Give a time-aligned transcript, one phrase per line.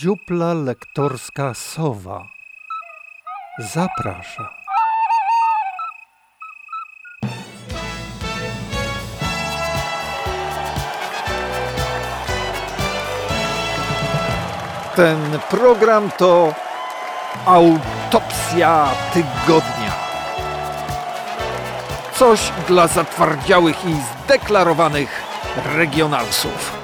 [0.00, 2.26] Dziupla lektorska Sowa
[3.58, 4.48] zaprasza.
[14.96, 16.54] Ten program to
[17.46, 19.92] autopsja tygodnia.
[22.14, 25.22] Coś dla zatwardziałych i zdeklarowanych
[25.76, 26.83] regionalsów.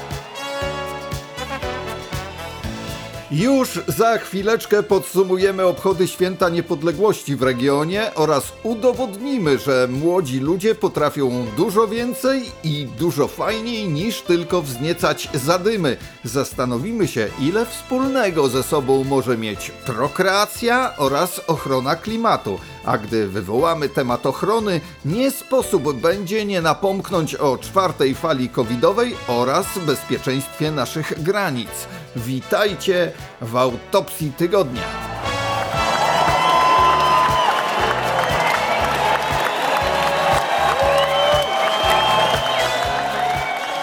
[3.31, 11.47] Już za chwileczkę podsumujemy obchody Święta Niepodległości w regionie oraz udowodnimy, że młodzi ludzie potrafią
[11.57, 15.97] dużo więcej i dużo fajniej niż tylko wzniecać zadymy.
[16.25, 22.59] Zastanowimy się, ile wspólnego ze sobą może mieć prokreacja oraz ochrona klimatu.
[22.91, 29.79] A gdy wywołamy temat ochrony, nie sposób będzie nie napomknąć o czwartej fali covidowej oraz
[29.79, 31.71] bezpieczeństwie naszych granic.
[32.17, 35.10] Witajcie w autopsji tygodnia.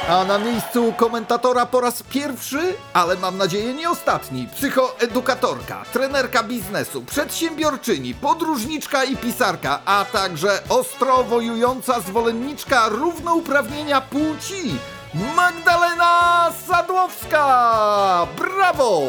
[0.09, 7.02] A na miejscu komentatora po raz pierwszy, ale mam nadzieję nie ostatni, psychoedukatorka, trenerka biznesu,
[7.02, 14.80] przedsiębiorczyni, podróżniczka i pisarka, a także ostro wojująca zwolenniczka równouprawnienia płci,
[15.36, 18.27] Magdalena Sadłowska!
[18.38, 19.02] Brawo!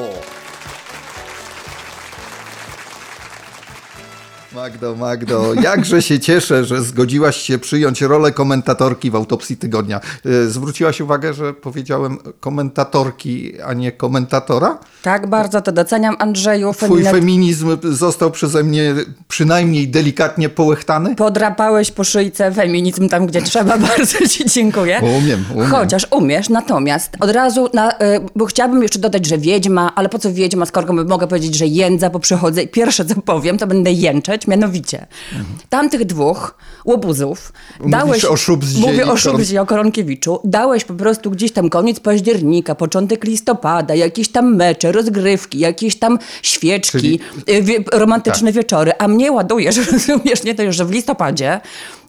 [4.55, 10.01] Magdo, Magdo, jakże się cieszę, że zgodziłaś się przyjąć rolę komentatorki w autopsji tygodnia.
[10.27, 14.79] E, zwróciłaś uwagę, że powiedziałem komentatorki, a nie komentatora?
[15.03, 16.73] Tak, bardzo to doceniam, Andrzeju.
[16.73, 18.95] Twój feminizm został przeze mnie
[19.29, 21.15] przynajmniej delikatnie połechtany?
[21.15, 23.79] Podrapałeś po szyjce feminizm tam, gdzie trzeba.
[23.89, 25.01] Bardzo ci dziękuję.
[25.19, 25.71] Umiem, umiem.
[25.71, 27.97] Chociaż umiesz, natomiast od razu, na, y,
[28.37, 32.11] bo chciałabym jeszcze dodać, że wiedźma, ale po co wiedźma, skoro mogę powiedzieć, że jędza,
[32.11, 35.07] bo przychodzę i pierwsze co powiem, to będę jęczeć, mianowicie.
[35.33, 35.59] Mhm.
[35.69, 36.55] Tamtych dwóch
[36.85, 38.25] łobuzów Mówisz dałeś...
[38.25, 40.41] o Szubzdzie Mówię o Szubzdzie, o Koronkiewiczu.
[40.45, 46.19] Dałeś po prostu gdzieś tam koniec października, początek listopada, jakieś tam mecze, rozgrywki, jakieś tam
[46.43, 47.21] świeczki, Czyli...
[47.51, 48.57] Y, romantyczne tak.
[48.57, 51.61] wieczory, a mnie ładujesz, rozumiesz, nie to, że w listopadzie,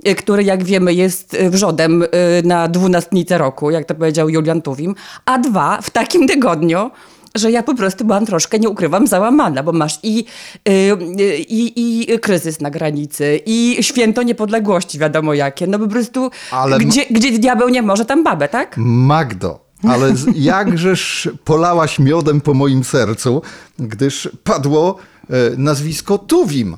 [0.08, 2.04] y, który jak wiemy jest y, wrzodem
[2.44, 4.96] na dwunastnicę roku, jak to powiedział Julian Tuwim,
[5.26, 6.92] a dwa, w takim tygodniu
[7.36, 10.26] że ja po prostu byłam troszkę, nie ukrywam, załamana, bo masz i,
[10.66, 15.68] yy, i, i kryzys na granicy, i święto niepodległości, wiadomo jakie.
[15.68, 16.78] No po prostu, Ale...
[16.78, 18.76] gdzie, gdzie diabeł nie może, tam babę, tak?
[18.78, 23.42] Magdo, ale jakżeż polałaś miodem po moim sercu,
[23.80, 24.98] gdyż padło
[25.30, 26.78] e, nazwisko Tuwim.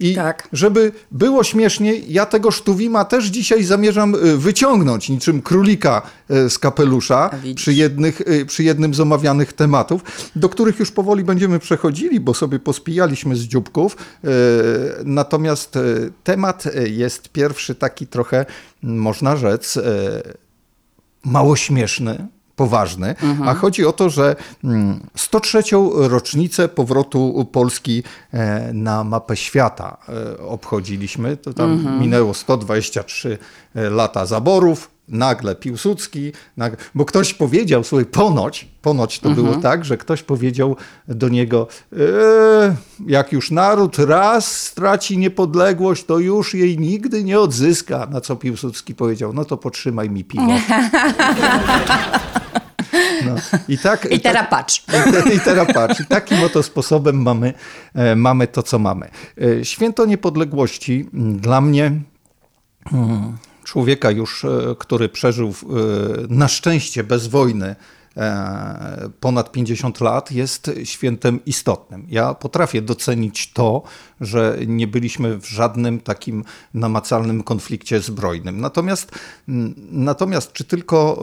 [0.00, 0.48] I tak.
[0.52, 6.58] żeby było śmieszniej, ja tego sztuwima też dzisiaj zamierzam y, wyciągnąć niczym królika y, z
[6.58, 10.02] kapelusza przy, jednych, y, przy jednym z omawianych tematów,
[10.36, 13.96] do których już powoli będziemy przechodzili, bo sobie pospijaliśmy z dzióbków.
[15.04, 15.78] Natomiast
[16.24, 18.46] temat jest pierwszy taki trochę,
[18.82, 19.78] można rzec,
[21.24, 22.26] mało śmieszny
[22.56, 23.48] poważny, mhm.
[23.48, 24.36] a chodzi o to, że
[25.14, 25.58] 103.
[25.58, 28.02] Mm, rocznicę powrotu Polski
[28.32, 31.36] e, na mapę świata e, obchodziliśmy.
[31.36, 32.00] To tam mhm.
[32.00, 33.38] minęło 123
[33.74, 39.62] e, lata zaborów, nagle Piłsudski, nagle, bo ktoś powiedział, słuchaj, ponoć, ponoć to było mhm.
[39.62, 40.76] tak, że ktoś powiedział
[41.08, 41.96] do niego, e,
[43.06, 48.06] jak już naród raz straci niepodległość, to już jej nigdy nie odzyska.
[48.10, 50.52] Na co Piłsudski powiedział, no to potrzymaj mi piwo.
[53.26, 53.34] No.
[53.68, 54.84] I, tak, I teraz patrz.
[55.32, 56.02] I, I teraz patrz.
[56.08, 57.54] Takim oto sposobem mamy,
[57.94, 59.08] e, mamy to, co mamy.
[59.60, 61.92] E, święto Niepodległości dla mnie
[62.90, 64.48] hmm, człowieka już, e,
[64.78, 65.54] który przeżył
[66.28, 67.76] na szczęście bez wojny
[69.20, 72.06] ponad 50 lat jest świętem istotnym.
[72.08, 73.82] Ja potrafię docenić to,
[74.20, 78.60] że nie byliśmy w żadnym takim namacalnym konflikcie zbrojnym.
[78.60, 79.18] Natomiast,
[79.90, 81.16] natomiast czy tylko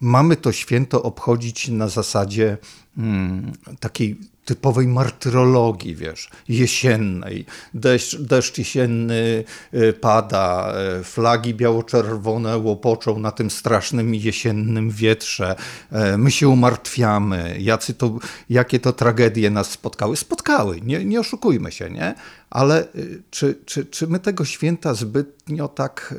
[0.00, 2.58] mamy to święto obchodzić na zasadzie
[2.96, 4.16] hmm, takiej
[4.50, 7.46] typowej martyrologii, wiesz, jesiennej.
[7.74, 9.44] Deszcz, deszcz jesienny
[9.74, 15.56] y, pada, y, flagi biało-czerwone łopoczą na tym strasznym jesiennym wietrze.
[15.92, 18.18] Y, my się umartwiamy, jacy to,
[18.48, 20.16] jakie to tragedie nas spotkały.
[20.16, 22.14] Spotkały, nie, nie oszukujmy się, nie?
[22.50, 22.88] Ale
[23.30, 26.14] czy, czy, czy my tego święta zbytnio tak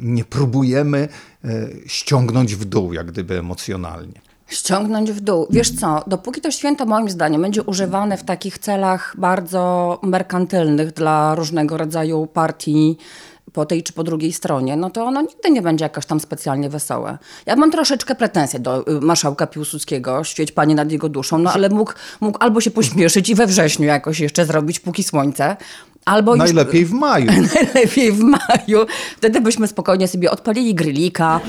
[0.00, 1.08] nie próbujemy
[1.86, 4.27] ściągnąć w dół, jak gdyby emocjonalnie?
[4.48, 5.46] Ściągnąć w dół.
[5.50, 11.34] Wiesz co, dopóki to święto moim zdaniem będzie używane w takich celach bardzo merkantylnych dla
[11.34, 12.96] różnego rodzaju partii
[13.52, 16.68] po tej czy po drugiej stronie, no to ono nigdy nie będzie jakoś tam specjalnie
[16.70, 17.18] wesołe.
[17.46, 21.68] Ja mam troszeczkę pretensje do y, marszałka Piłsudskiego, świeć panie nad jego duszą, no ale
[21.68, 25.56] mógł, mógł albo się pośpieszyć i we wrześniu jakoś jeszcze zrobić, póki słońce,
[26.04, 27.26] albo już- Najlepiej w maju.
[27.54, 28.86] Najlepiej w maju.
[29.16, 31.40] Wtedy byśmy spokojnie sobie odpalili grillika,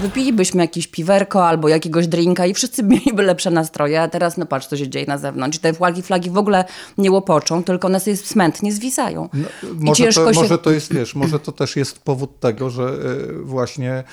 [0.00, 4.66] wypilibyśmy jakieś piwerko albo jakiegoś drinka i wszyscy mieliby lepsze nastroje, a teraz no patrz,
[4.66, 5.58] co się dzieje na zewnątrz.
[5.58, 6.64] I te flagi, flagi w ogóle
[6.98, 9.28] nie łopoczą, tylko one sobie smętnie zwisają.
[9.34, 10.40] I Może to, się...
[10.40, 14.04] może to jest, wiesz, może to też jest powód tego, że e, właśnie e,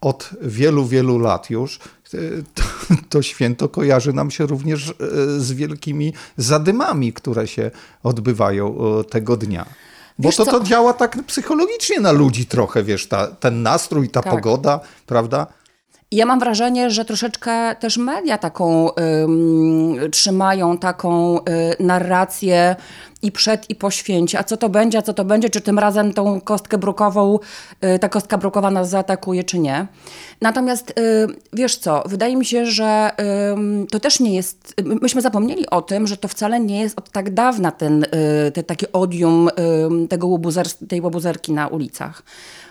[0.00, 1.78] od wielu, wielu lat już
[2.14, 2.18] e,
[2.54, 2.62] to,
[3.10, 4.94] to święto kojarzy nam się również
[5.38, 7.70] z wielkimi zadymami, które się
[8.02, 8.76] odbywają
[9.10, 9.66] tego dnia.
[10.18, 10.50] Bo Wiesz to, co?
[10.50, 14.32] to działa tak psychologicznie na ludzi trochę, wiesz, ta, ten nastrój, ta Tak.
[14.32, 15.46] pogoda, prawda?
[16.10, 18.88] Ja mam wrażenie, że troszeczkę też media taką
[19.24, 21.42] ym, trzymają taką y,
[21.80, 22.76] narrację
[23.22, 24.38] i przed i po święcie.
[24.38, 27.38] A co to będzie, a co to będzie, czy tym razem tą kostkę brukową,
[27.94, 29.86] y, ta kostka brukowa nas zaatakuje, czy nie.
[30.40, 33.10] Natomiast y, wiesz co, wydaje mi się, że
[33.90, 37.10] to też nie jest, my- myśmy zapomnieli o tym, że to wcale nie jest od
[37.10, 39.48] tak dawna ten, y, te takie odium
[40.08, 42.22] tego łobuzer, tej łobuzerki na ulicach.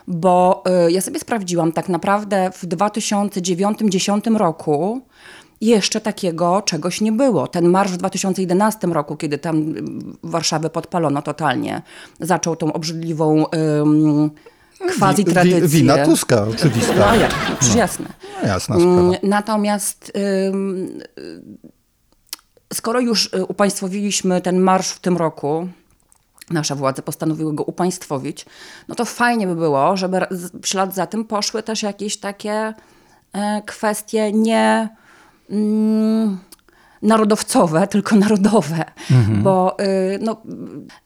[0.08, 5.02] Bo y, ja sobie sprawdziłam, tak naprawdę w 2009-2010 roku
[5.62, 7.48] jeszcze takiego czegoś nie było.
[7.48, 9.74] Ten marsz w 2011 roku, kiedy tam
[10.24, 11.82] Warszawę podpalono totalnie,
[12.20, 13.46] zaczął tą obrzydliwą
[13.82, 14.32] ym,
[15.00, 15.62] quasi tradycję.
[15.62, 16.94] Wi- wina Tuska, oczywista.
[16.96, 18.06] No, jak, przecież jasne.
[18.42, 19.00] No, jasna sprawa.
[19.02, 20.12] Mm, Natomiast
[20.48, 21.00] ym,
[22.74, 25.68] skoro już y, upaństwowiliśmy ten marsz w tym roku,
[26.50, 28.46] nasze władze postanowiły go upaństwowić,
[28.88, 30.20] no to fajnie by było, żeby
[30.62, 32.74] w ślad za tym poszły też jakieś takie
[33.34, 34.90] e, kwestie nie
[35.50, 36.40] mm,
[37.02, 38.86] narodowcowe, tylko narodowe.
[39.44, 40.42] Bo y, no,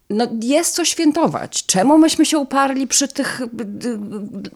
[0.09, 1.65] no jest co świętować.
[1.65, 3.45] Czemu myśmy się uparli przy tych y,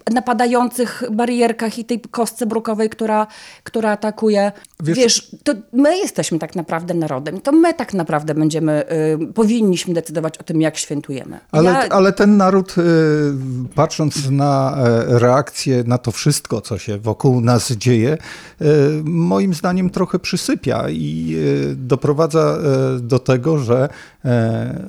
[0.09, 3.27] y, napadających barierkach i tej kostce brukowej, która,
[3.63, 4.51] która atakuje?
[4.83, 7.41] Wiesz- Wiesz, to my jesteśmy tak naprawdę narodem.
[7.41, 8.83] To my tak naprawdę będziemy,
[9.21, 11.39] y, powinniśmy decydować o tym, jak świętujemy.
[11.51, 12.81] Ale, Ja- ale ten naród, y,
[13.75, 18.17] patrząc na e, reakcję na to wszystko, co się wokół nas dzieje,
[18.61, 18.65] y,
[19.03, 21.33] moim zdaniem trochę przysypia i
[21.71, 23.89] y, doprowadza e, do tego, że
[24.25, 24.87] e,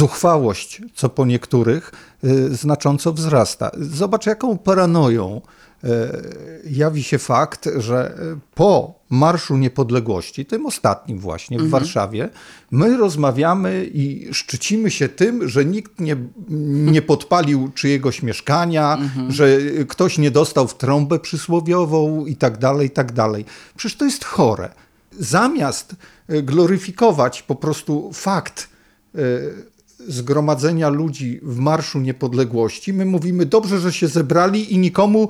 [0.00, 1.92] zuchwałość, co po niektórych,
[2.24, 3.70] y, znacząco wzrasta.
[3.78, 5.40] Zobacz, jaką paranoją
[5.84, 5.88] e,
[6.70, 12.28] jawi się fakt, że e, po Marszu Niepodległości, tym ostatnim właśnie w Warszawie,
[12.70, 16.16] my rozmawiamy i szczycimy się tym, że nikt nie,
[16.92, 18.98] nie podpalił czyjegoś mieszkania,
[19.28, 19.58] że
[19.88, 23.44] ktoś nie dostał w trąbę przysłowiową i tak dalej, i tak dalej.
[23.76, 24.68] Przecież to jest chore.
[25.18, 25.94] Zamiast
[26.28, 28.68] gloryfikować po prostu fakt
[30.08, 35.28] zgromadzenia ludzi w Marszu Niepodległości, my mówimy dobrze, że się zebrali i nikomu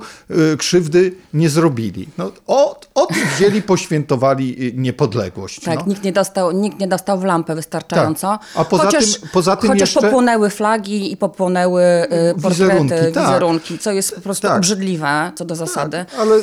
[0.53, 2.07] y, krzywdy nie zrobili.
[2.17, 5.59] No, od, od wzięli, poświętowali y, niepodległość.
[5.59, 5.85] Tak, no.
[5.87, 8.27] nikt, nie dostał, nikt nie dostał w lampę wystarczająco.
[8.27, 8.41] Tak.
[8.55, 12.07] A poza chociaż, tym- poza tym chociaż jeszcze- popłynęły flagi i popłynęły y,
[12.41, 13.83] portrety, Wizerunki, wizerunki, tak.
[13.83, 14.57] co jest po prostu Tak.
[14.57, 16.05] obrzydliwe co do zasady.
[16.19, 16.39] Ale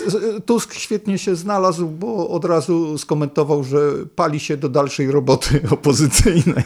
[0.47, 3.79] Tusk świetnie się znalazł, bo od razu skomentował, że
[4.17, 6.65] pali się do dalszej roboty opozycyjnej.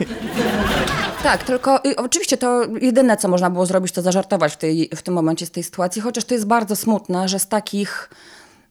[1.22, 5.14] Tak, tylko oczywiście to jedyne, co można było zrobić, to zażartować w, tej, w tym
[5.14, 8.10] momencie z tej sytuacji, chociaż to jest bardzo smutne, że z takich,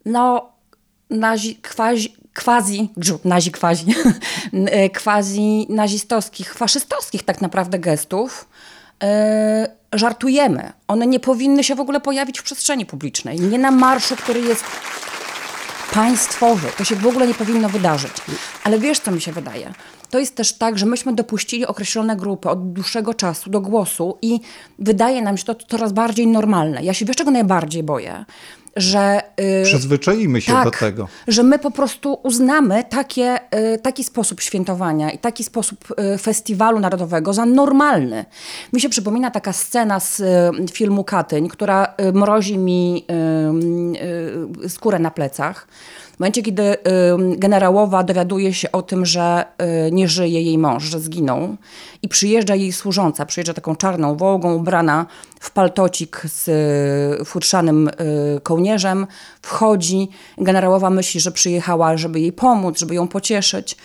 [0.05, 0.51] no,
[1.09, 3.85] nazi, quasi, quasi, grzu, nazi quasi,
[5.03, 8.49] quasi nazistowskich, faszystowskich tak naprawdę gestów,
[9.03, 9.07] y,
[9.97, 10.73] żartujemy.
[10.87, 13.39] One nie powinny się w ogóle pojawić w przestrzeni publicznej.
[13.39, 14.63] Nie na marszu, który jest
[15.93, 16.67] państwowy.
[16.77, 18.13] To się w ogóle nie powinno wydarzyć.
[18.63, 19.73] Ale wiesz, co mi się wydaje?
[20.11, 24.39] To jest też tak, że myśmy dopuścili określone grupy od dłuższego czasu do głosu i
[24.79, 26.83] wydaje nam się to coraz bardziej normalne.
[26.83, 28.25] Ja się wiesz, czego najbardziej boję?
[28.75, 29.21] Że
[29.61, 31.07] y, Przyzwyczaimy się tak, do tego.
[31.27, 33.39] że my po prostu uznamy takie,
[33.75, 38.25] y, taki sposób świętowania i taki sposób y, festiwalu narodowego za normalny.
[38.73, 40.25] Mi się przypomina taka scena z y,
[40.73, 43.05] filmu Katyń, która y, mrozi mi
[44.65, 45.67] y, skórę na plecach.
[46.21, 46.77] Momencie, kiedy
[47.37, 49.45] generałowa dowiaduje się o tym, że
[49.87, 51.57] y, nie żyje jej mąż, że zginął
[52.01, 55.05] i przyjeżdża jej służąca, przyjeżdża taką czarną wołgą, ubrana
[55.39, 56.47] w paltocik z
[57.21, 59.07] y, futrzanym y, kołnierzem,
[59.41, 60.09] wchodzi.
[60.37, 63.77] Generałowa myśli, że przyjechała, żeby jej pomóc, żeby ją pocieszyć,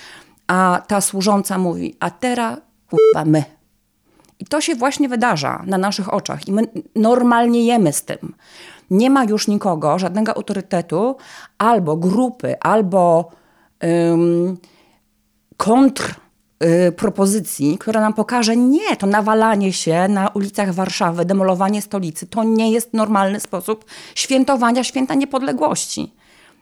[0.47, 2.59] a ta służąca mówi, a teraz
[2.91, 3.45] kurwa my.
[4.39, 6.63] I to się właśnie wydarza na naszych oczach i my
[6.95, 8.35] normalnie jemy z tym.
[8.91, 11.17] Nie ma już nikogo, żadnego autorytetu,
[11.59, 13.31] albo grupy, albo
[13.85, 14.59] ym,
[15.57, 16.15] kontr
[16.97, 22.73] propozycji, która nam pokaże, nie, to nawalanie się na ulicach Warszawy, demolowanie stolicy, to nie
[22.73, 26.13] jest normalny sposób świętowania święta niepodległości.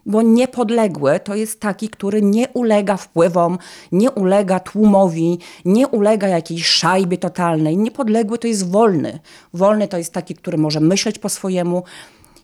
[0.07, 3.59] Bo niepodległy to jest taki, który nie ulega wpływom,
[3.93, 7.77] nie ulega tłumowi, nie ulega jakiejś szajbie totalnej.
[7.77, 9.19] Niepodległy to jest wolny.
[9.53, 11.83] Wolny to jest taki, który może myśleć po swojemu.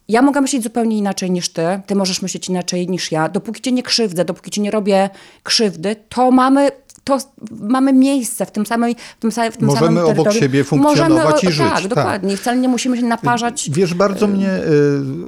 [0.08, 3.28] Ja mogę myśleć zupełnie inaczej niż ty, ty możesz myśleć inaczej niż ja.
[3.28, 5.10] Dopóki cię nie krzywdzę, dopóki ci nie robię
[5.42, 6.70] krzywdy, to mamy
[7.04, 7.18] to
[7.60, 10.40] mamy miejsce w tym samym, w tym, samym, w tym Możemy samym obok terytorium.
[10.42, 11.88] siebie funkcjonować Możemy, i żyć, Tak, tak.
[11.88, 12.36] dokładnie.
[12.36, 13.70] Wcale nie musimy się naparzać.
[13.72, 14.50] Wiesz, bardzo mnie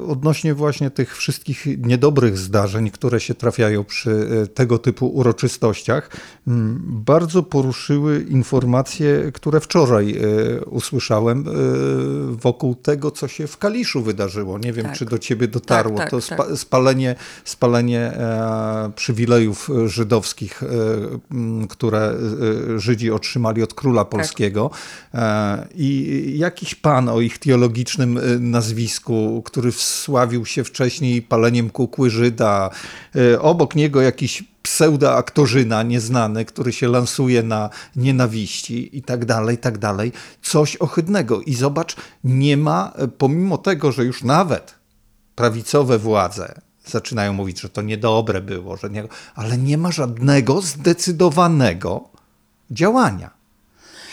[0.00, 6.10] y, odnośnie właśnie tych wszystkich niedobrych zdarzeń, które się trafiają przy y, tego typu uroczystościach,
[6.46, 10.16] mm, bardzo poruszyły informacje, które wczoraj
[10.58, 14.58] y, usłyszałem y, wokół tego, co się w Kaliszu wydarzyło.
[14.58, 14.94] Nie wiem, Tak.
[14.94, 15.96] czy do ciebie dotarło.
[15.98, 16.46] Tak, tak, to tak.
[16.46, 17.14] spa, spalenie,
[17.44, 20.62] spalenie e, przywilejów żydowskich,
[21.68, 22.14] które
[22.74, 24.70] e, Żydzi otrzymali od króla polskiego.
[25.14, 32.10] E, I jakiś pan o ich teologicznym e, nazwisku, który wsławił się wcześniej paleniem kukły
[32.10, 32.70] Żyda.
[33.40, 39.78] Obok niego jakiś pseudoaktorzyna nieznany, który się lansuje na nienawiści i tak dalej, i tak
[39.78, 40.12] dalej.
[40.42, 41.40] Coś ohydnego.
[41.40, 44.74] I zobacz, nie ma, pomimo tego, że już nawet
[45.34, 52.08] prawicowe władze zaczynają mówić, że to niedobre było, że nie, ale nie ma żadnego zdecydowanego
[52.70, 53.41] działania.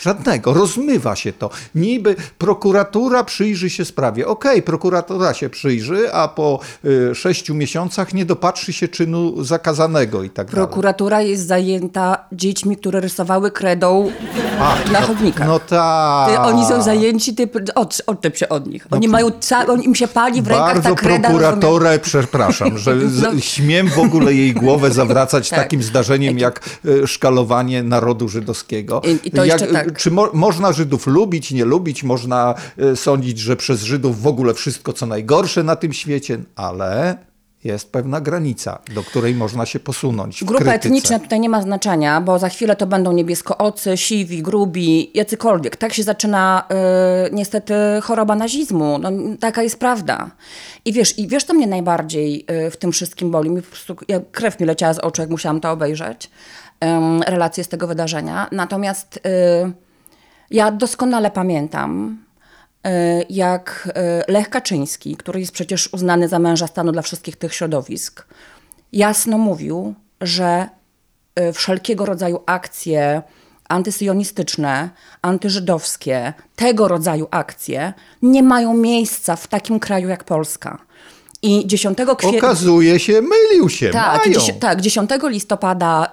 [0.01, 0.53] Żadnego.
[0.53, 1.49] Rozmywa się to.
[1.75, 4.27] Niby prokuratura przyjrzy się sprawie.
[4.27, 10.29] Okej, prokuratura się przyjrzy, a po y, sześciu miesiącach nie dopatrzy się czynu zakazanego i
[10.29, 10.67] tak dalej.
[10.67, 14.11] Prokuratura jest zajęta dziećmi, które rysowały kredą
[14.59, 15.47] A, na no, chodnikach.
[15.47, 16.39] No tak.
[16.39, 18.87] Oni są zajęci, ty od, odczep się od nich.
[18.91, 21.15] Oni mają, ca- on, im się pali w rękach Bardzo ta kreda.
[21.29, 21.49] rozumiesz?
[21.49, 23.39] prokuratorę, przepraszam, że No.
[23.39, 25.59] śmiem w ogóle jej głowę zawracać Tak.
[25.59, 26.59] takim zdarzeniem jak
[27.03, 29.01] e, szkalowanie narodu żydowskiego.
[29.05, 30.01] I- i to jak, jeszcze tak.
[30.01, 34.53] Czy mo, można Żydów lubić, nie lubić, można e, sądzić, że przez Żydów w ogóle
[34.53, 37.17] wszystko co najgorsze na tym świecie, ale
[37.63, 40.43] jest pewna granica, do której można się posunąć.
[40.43, 40.87] Grupa krytyce.
[40.87, 45.75] etniczna tutaj nie ma znaczenia, bo za chwilę to będą niebieskoocy, siwi, grubi, jacykolwiek.
[45.75, 46.63] Tak się zaczyna
[47.27, 48.99] y, niestety choroba nazizmu.
[48.99, 50.31] No, taka jest prawda.
[50.85, 53.49] I wiesz, i wiesz, co mnie najbardziej y, w tym wszystkim boli?
[53.49, 56.29] Mi po prostu, ja, krew mi leciała z oczu, jak musiałam to obejrzeć.
[57.27, 58.47] Relacje z tego wydarzenia.
[58.51, 59.21] Natomiast y,
[60.51, 62.17] ja doskonale pamiętam,
[62.87, 62.89] y,
[63.29, 63.89] jak
[64.27, 68.27] y, Lech Kaczyński, który jest przecież uznany za męża stanu dla wszystkich tych środowisk,
[68.93, 70.69] jasno mówił, że
[71.53, 73.21] wszelkiego rodzaju akcje
[73.69, 74.89] antysyjonistyczne,
[75.21, 80.77] antyżydowskie, tego rodzaju akcje nie mają miejsca w takim kraju jak Polska.
[81.41, 82.39] I 10 kwietnia.
[82.39, 83.89] Okazuje się, mylił się.
[83.89, 86.05] Tak, dziesię- tak, 10 listopada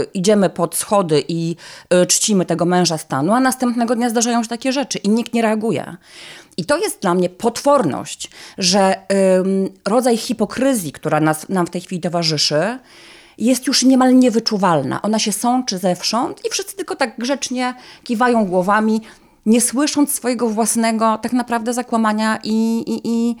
[0.00, 1.56] y, idziemy pod schody i
[2.02, 5.42] y, czcimy tego męża stanu, a następnego dnia zdarzają się takie rzeczy i nikt nie
[5.42, 5.96] reaguje.
[6.56, 8.96] I to jest dla mnie potworność, że
[9.38, 12.78] ym, rodzaj hipokryzji, która nas, nam w tej chwili towarzyszy,
[13.38, 15.02] jest już niemal niewyczuwalna.
[15.02, 17.74] Ona się sączy zewsząd i wszyscy tylko tak grzecznie
[18.04, 19.00] kiwają głowami,
[19.46, 23.36] nie słysząc swojego własnego tak naprawdę zakłamania i, i, i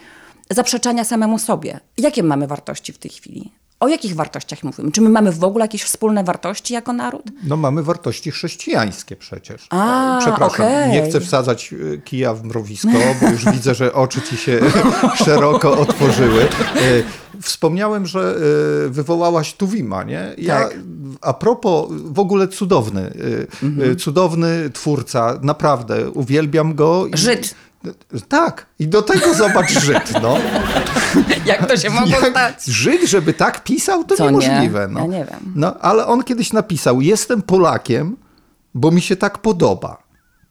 [0.54, 1.80] zaprzeczania samemu sobie.
[1.98, 3.52] Jakie mamy wartości w tej chwili?
[3.80, 4.92] O jakich wartościach mówimy?
[4.92, 7.22] Czy my mamy w ogóle jakieś wspólne wartości jako naród?
[7.44, 9.66] No mamy wartości chrześcijańskie przecież.
[9.70, 10.90] A, Przepraszam, okej.
[10.92, 12.88] nie chcę wsadzać e, kija w mrowisko,
[13.22, 14.60] bo już widzę, że oczy ci się
[15.24, 16.42] szeroko otworzyły.
[16.42, 16.48] E,
[17.40, 18.36] Wspomniałem, że
[18.86, 20.34] e, wywołałaś Tuwima, nie?
[20.38, 20.78] Ja, Tak.
[21.20, 23.12] A propos, w ogóle cudowny,
[23.90, 27.06] e, cudowny twórca, naprawdę, uwielbiam go.
[27.14, 27.54] Żyd.
[28.28, 30.38] Tak, i do tego zobacz Żyd, no.
[31.46, 32.64] Jak to się mogło Jak stać?
[32.64, 34.38] Żyd, żeby tak pisał, to Co, nie?
[34.38, 34.88] niemożliwe.
[34.90, 35.00] No.
[35.00, 35.52] Ja nie wiem.
[35.54, 38.16] No, ale on kiedyś napisał, jestem Polakiem,
[38.74, 40.02] bo mi się tak podoba.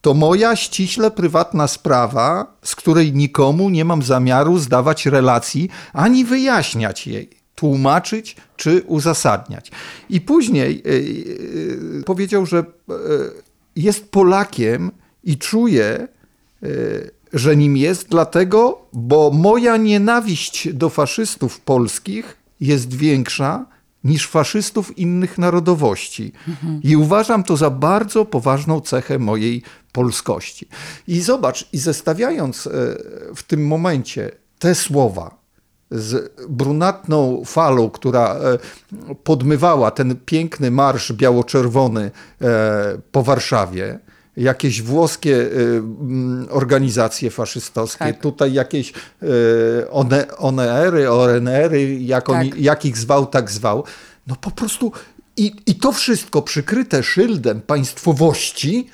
[0.02, 7.08] To moja ściśle prywatna sprawa, z której nikomu nie mam zamiaru zdawać relacji, ani wyjaśniać
[7.08, 9.72] jej, tłumaczyć czy uzasadniać.
[10.10, 12.58] I później yy, yy, powiedział, że
[12.88, 12.96] yy,
[13.76, 14.92] jest Polakiem
[15.24, 16.08] i czuje,
[17.34, 23.66] że nim jest, dlatego, bo moja nienawiść do faszystów polskich jest większa
[24.04, 26.34] niż faszystów innych narodowości.
[26.84, 30.68] I uważam to za bardzo poważną cechę mojej polskości.
[31.08, 32.72] I zobacz, i zestawiając e,
[33.36, 35.42] w tym momencie te słowa
[35.92, 38.58] z brunatną falą, która e,
[39.24, 42.12] podmywała ten piękny marsz biało-czerwony
[42.42, 44.00] e, po Warszawie,
[44.42, 48.22] jakieś włoskie e, mm, organizacje faszystowskie, Tak.
[48.22, 49.26] tutaj jakieś e,
[49.92, 52.60] one, onery, orenery, jak, oni, Tak.
[52.60, 53.84] jak ich zwał, tak zwał.
[54.28, 54.92] No po prostu
[55.38, 58.90] I, I to wszystko przykryte szyldem państwowości,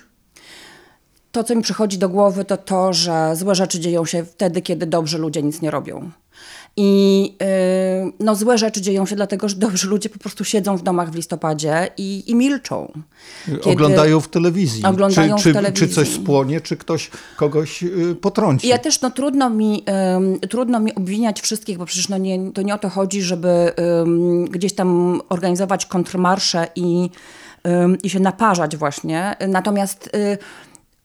[1.31, 4.85] To, co mi przychodzi do głowy, to to, że złe rzeczy dzieją się wtedy, kiedy
[4.85, 6.11] dobrzy ludzie nic nie robią.
[6.77, 7.21] I
[8.03, 11.11] yy, no, złe rzeczy dzieją się dlatego, że dobrzy ludzie po prostu siedzą w domach
[11.11, 12.91] w listopadzie i, i milczą.
[13.63, 14.83] Oglądają w telewizji.
[14.83, 15.87] Oglądają czy, w czy, telewizji.
[15.87, 18.67] czy coś spłonie, czy ktoś kogoś y, potrąci.
[18.67, 19.83] Ja też no, trudno, mi,
[20.15, 23.71] ym, trudno mi obwiniać wszystkich, bo przecież no, nie, to nie o to chodzi, żeby
[24.49, 27.09] gdzieś tam organizować kontrmarsze i,
[28.03, 29.35] i się naparzać właśnie.
[29.47, 30.37] Natomiast y,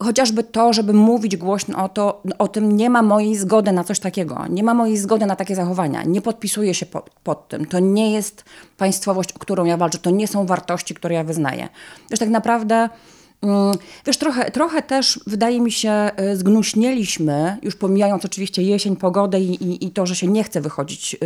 [0.03, 4.01] chociażby to, żeby mówić głośno o, to, o tym, nie ma mojej zgody na coś
[4.01, 4.45] takiego.
[4.51, 6.03] Nie ma mojej zgody na takie zachowania.
[6.03, 7.67] Nie podpisuję się pod, pod tym.
[7.67, 8.45] To nie jest
[8.77, 9.99] państwowość, o którą ja walczę.
[9.99, 11.69] To nie są wartości, które ja wyznaję.
[12.11, 12.89] Wiesz, tak naprawdę...
[13.43, 13.73] Mm,
[14.07, 19.65] Wiesz, trochę, trochę też wydaje mi się, y, zgnuśnieliśmy, już pomijając oczywiście jesień, pogodę i,
[19.65, 21.17] i, i to, że się nie chce wychodzić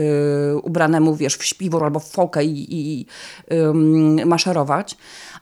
[0.53, 3.07] y, ubranemu, wiesz, w śpiwór albo w fokę i, i
[3.53, 4.97] ym, maszerować,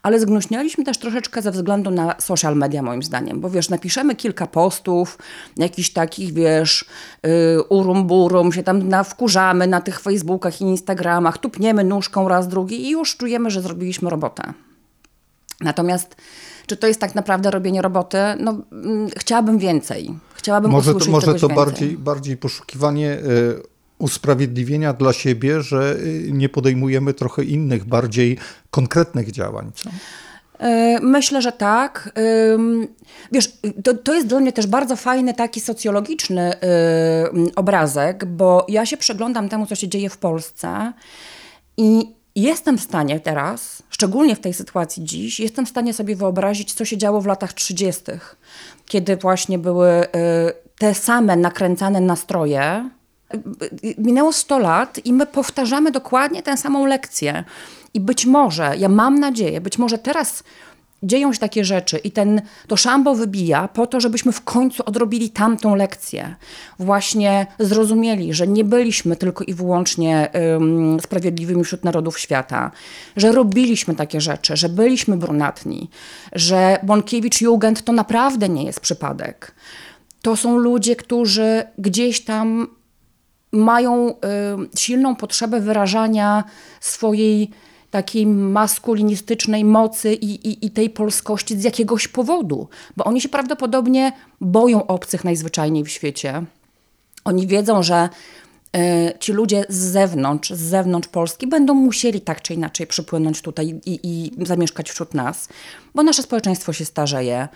[0.04, 4.46] ale zgnuśnialiśmy też troszeczkę ze względu na social media, moim zdaniem, bo wiesz, napiszemy kilka
[4.46, 5.18] postów,
[5.56, 6.84] jakichś takich, wiesz,
[7.26, 12.86] y, urum burum, się tam nawkurzamy na tych Facebookach i Instagramach, tupniemy nóżką raz, drugi
[12.86, 14.52] i już czujemy, że zrobiliśmy robotę.
[15.60, 16.16] Natomiast
[16.66, 18.18] czy to jest tak naprawdę robienie roboty?
[18.40, 20.14] No, mm, chciałabym więcej.
[20.34, 21.64] Chciałabym może to, usłyszeć może czegoś to więcej.
[21.64, 28.38] bardziej, bardziej poszukiwanie y, usprawiedliwienia dla siebie, że y, nie podejmujemy trochę innych, bardziej
[28.70, 29.70] konkretnych działań.
[29.74, 29.90] Co?
[30.58, 32.12] E, Myślę, że tak.
[33.32, 33.52] Wiesz,
[33.84, 36.52] to, to jest dla mnie też bardzo fajny taki socjologiczny
[37.32, 40.92] ym, obrazek, bo ja się przyglądam temu, co się dzieje w Polsce
[41.76, 46.74] i jestem w stanie teraz, szczególnie w tej sytuacji dziś, jestem w stanie sobie wyobrazić,
[46.74, 48.02] co się działo w latach 30.,
[48.86, 50.08] kiedy właśnie były y,
[50.78, 52.90] te same nakręcane nastroje.
[53.98, 57.44] Minęło 100 lat i my powtarzamy dokładnie tę samą lekcję.
[57.94, 60.44] I być może, ja mam nadzieję, być może teraz
[61.04, 65.30] dzieją się takie rzeczy i ten, to szambo wybija po to, żebyśmy w końcu odrobili
[65.30, 66.34] tamtą lekcję.
[66.78, 72.70] Właśnie zrozumieli, że nie byliśmy tylko i wyłącznie ym, sprawiedliwymi wśród narodów świata,
[73.16, 75.90] że robiliśmy takie rzeczy, że byliśmy brunatni,
[76.32, 79.54] że Bąkiewicz-Jugend to naprawdę nie jest przypadek.
[80.22, 82.66] To są ludzie, którzy gdzieś tam
[83.54, 84.14] mają y,
[84.78, 86.44] silną potrzebę wyrażania
[86.80, 87.50] swojej
[87.90, 94.12] takiej maskulinistycznej mocy i, i, i tej polskości z jakiegoś powodu, bo oni się prawdopodobnie
[94.40, 96.44] boją obcych najzwyczajniej w świecie.
[97.24, 98.08] Oni wiedzą, że
[98.76, 103.80] y, ci ludzie z zewnątrz, z zewnątrz Polski będą musieli tak czy inaczej przypłynąć tutaj
[103.86, 105.48] i, i zamieszkać wśród nas,
[105.94, 107.48] bo nasze społeczeństwo się starzeje.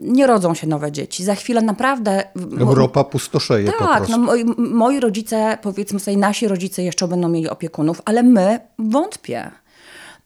[0.00, 1.24] Nie rodzą się nowe dzieci.
[1.24, 2.24] Za chwilę naprawdę.
[2.60, 8.02] Europa pustoszeje Tak, no moi, moi rodzice, powiedzmy sobie, nasi rodzice jeszcze będą mieli opiekunów,
[8.04, 9.50] ale my wątpię.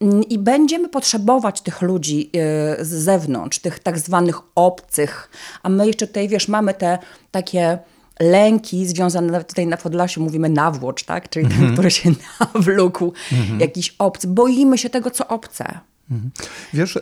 [0.01, 2.31] Mm, I będziemy potrzebować tych ludzi
[2.81, 5.31] y, z zewnątrz, tych tak zwanych obcych.
[5.63, 6.99] A my jeszcze tutaj, wiesz, mamy te
[7.31, 7.79] takie
[8.21, 11.29] lęki związane, tutaj na Podlasiu mówimy nawłocz, tak?
[11.29, 13.13] Czyli ten, który się nawlókł,
[13.59, 14.29] jakiś obcy.
[14.29, 15.81] Boimy się tego, co obce.
[16.75, 17.01] Wiesz, y,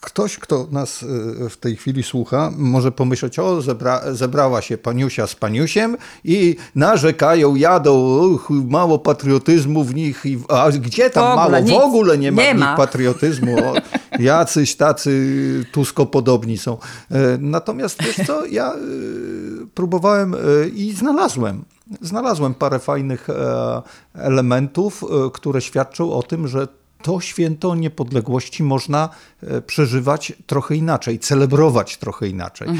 [0.00, 1.06] ktoś, kto nas y,
[1.50, 7.54] w tej chwili słucha, może pomyśleć, o, zebra, zebrała się paniusia z paniusiem i narzekają,
[7.54, 11.62] jadą, uch, mało patriotyzmu w nich, i, a gdzie tam W ogóle mało?
[11.62, 11.78] W nic.
[11.80, 12.76] ogóle nie ma Nie w ma.
[12.76, 13.56] patriotyzmu.
[13.58, 13.72] O,
[14.18, 16.78] jacyś tacy tuskopodobni są.
[17.10, 21.64] E, Natomiast wiesz co, ja y, próbowałem y, i znalazłem.
[22.00, 23.82] Znalazłem parę fajnych e,
[24.14, 26.68] elementów, które świadczą o tym, że
[27.02, 29.08] to święto niepodległości można
[29.42, 32.68] e, przeżywać trochę inaczej, celebrować trochę inaczej.
[32.68, 32.72] E,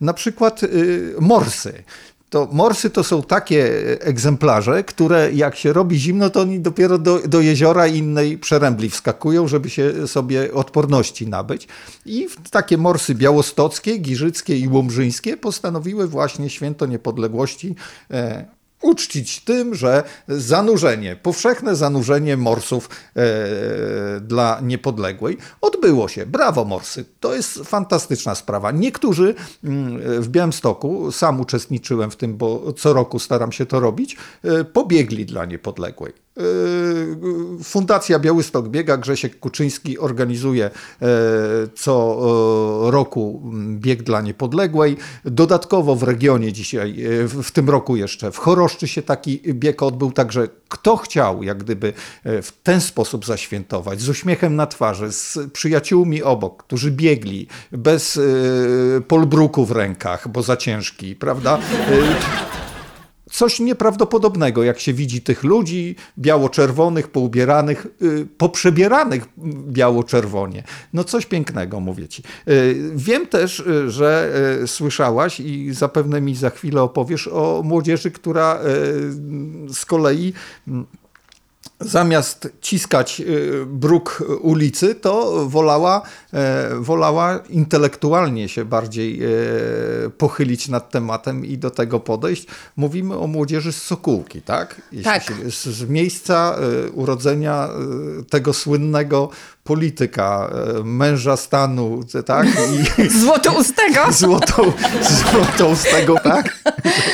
[0.00, 0.68] Na przykład e,
[1.20, 1.84] morsy.
[2.30, 7.18] To morsy to są takie egzemplarze, które jak się robi zimno, to oni dopiero do,
[7.28, 11.68] do jeziora innej przerębli wskakują, żeby się sobie odporności nabyć.
[12.06, 17.74] I takie morsy białostockie, giżyckie i łomżyńskie postanowiły właśnie święto niepodległości
[18.84, 26.26] uczcić tym, że zanurzenie, powszechne zanurzenie morsów e, dla niepodległej odbyło się.
[26.26, 28.70] Brawo morsy, to jest fantastyczna sprawa.
[28.70, 34.16] Niektórzy mm, w Białymstoku, sam uczestniczyłem w tym, bo co roku staram się to robić,
[34.44, 36.12] e, pobiegli dla niepodległej.
[36.38, 36.42] E,
[37.62, 40.70] Fundacja Białystok Biega, Grzesiek Kuczyński organizuje e,
[41.74, 42.16] co
[42.88, 44.96] e, roku bieg dla niepodległej.
[45.24, 50.12] Dodatkowo w regionie dzisiaj, e, w tym roku jeszcze w Choroszczy się taki bieg odbył,
[50.12, 51.92] także kto chciał jak gdyby
[52.24, 58.20] w ten sposób zaświętować, z uśmiechem na twarzy, z przyjaciółmi obok, którzy biegli, bez
[59.08, 61.58] polbruku w rękach, bo za ciężki, prawda?
[63.34, 69.24] Coś nieprawdopodobnego, jak się widzi tych ludzi biało-czerwonych, poubieranych, y, poprzebieranych
[69.68, 70.62] biało-czerwonie.
[70.92, 72.22] No coś pięknego, mówię ci.
[72.48, 74.32] Y, wiem też, y, że
[74.66, 78.58] słyszałaś i zapewne mi za chwilę opowiesz o młodzieży, która
[79.68, 80.32] z kolei
[81.80, 89.28] zamiast ciskać y, bruk ulicy, to wolała, e, wolała intelektualnie się bardziej e,
[90.18, 92.46] pochylić nad tematem i do tego podejść.
[92.76, 94.82] Mówimy o młodzieży z Sokółki, tak?
[94.92, 95.22] Jeśli tak.
[95.22, 97.68] Się, z, z, miejsca e, urodzenia
[98.30, 99.28] tego słynnego
[99.64, 100.50] polityka,
[100.84, 102.46] męża stanu, tak?
[102.98, 104.12] I, złotoustego.
[104.12, 104.72] Złoto,
[105.30, 106.58] złotoustego, tak?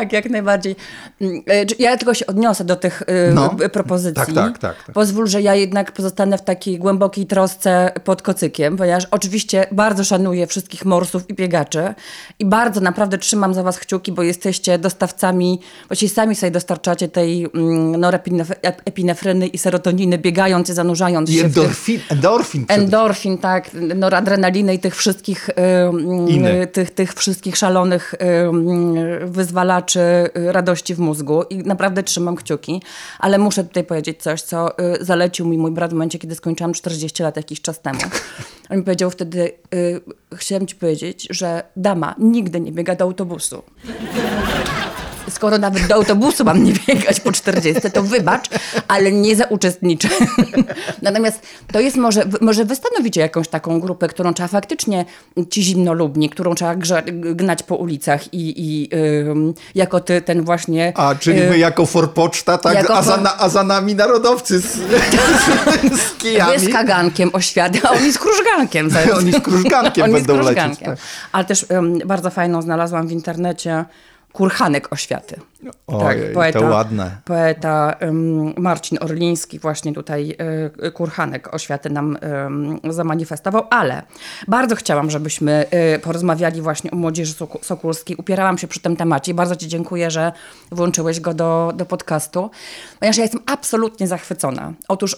[0.00, 0.76] Tak, jak najbardziej.
[1.20, 4.26] Mm, e, ja tylko się odniosę do tych e, no, propozycji.
[4.26, 4.94] Tak, tak, tak, tak.
[4.94, 10.46] Pozwól, że ja jednak pozostanę w takiej głębokiej trosce pod kocykiem, ponieważ oczywiście bardzo szanuję
[10.46, 11.94] wszystkich morsów i biegaczy
[12.38, 17.46] i bardzo naprawdę trzymam za was kciuki, bo jesteście dostawcami, właściwie sami sobie dostarczacie tej
[17.54, 21.44] mm, norepinefryny i serotoniny, biegając i zanurzając I się.
[21.44, 22.64] Endorfin, tych, endorfin.
[22.68, 23.70] Endorfin, tak.
[23.94, 25.48] Noradrenaliny i tych wszystkich,
[26.62, 32.36] y, tych, tych wszystkich szalonych y, wyzwalaczy czy y, radości w mózgu i naprawdę trzymam
[32.36, 32.82] kciuki,
[33.18, 36.72] ale muszę tutaj powiedzieć coś, co y, zalecił mi mój brat w momencie, kiedy skończyłam
[36.72, 38.00] 40 lat jakiś czas temu.
[38.70, 40.00] On mi powiedział wtedy, y,
[40.34, 43.62] chciałem ci powiedzieć, że dama nigdy nie biega do autobusu
[45.30, 48.48] skoro nawet do autobusu mam nie biegać po 40, to wybacz,
[48.88, 50.08] ale nie zauczestniczę.
[51.02, 55.04] Natomiast to jest może, może wy stanowicie jakąś taką grupę, którą trzeba faktycznie
[55.50, 56.74] ci zimnolubni, którą trzeba
[57.12, 58.90] gnać po ulicach i, i
[59.74, 60.92] jako ty ten właśnie...
[60.96, 62.90] A, czyli my jako forpoczta, tak?
[62.90, 64.80] A za, na, a za nami narodowcy z, z,
[66.00, 66.58] z kijami.
[66.58, 68.90] Wy z kagankiem oświaty, a oni z krużgankiem.
[69.16, 70.70] oni z krużgankiem oni będą z krużgankiem.
[70.70, 70.84] lecieć.
[70.84, 70.98] Tak.
[71.32, 71.66] Ale też
[72.06, 73.84] bardzo fajną znalazłam w internecie
[74.34, 75.40] Kurhanek Oświaty.
[75.86, 77.16] Ojej, tak, poeta, to ładne.
[77.24, 80.36] Poeta um, Marcin Orliński właśnie tutaj
[80.86, 82.18] y, Kurhanek Oświaty nam
[82.86, 84.02] y, zamanifestował, ale
[84.48, 88.16] bardzo chciałam, żebyśmy y, porozmawiali właśnie o młodzieży sokulskiej.
[88.16, 90.32] Upierałam się przy tym temacie i bardzo Ci dziękuję, że
[90.72, 92.50] włączyłeś go do, do podcastu,
[93.00, 94.72] ponieważ ja jestem absolutnie zachwycona.
[94.88, 95.16] Otóż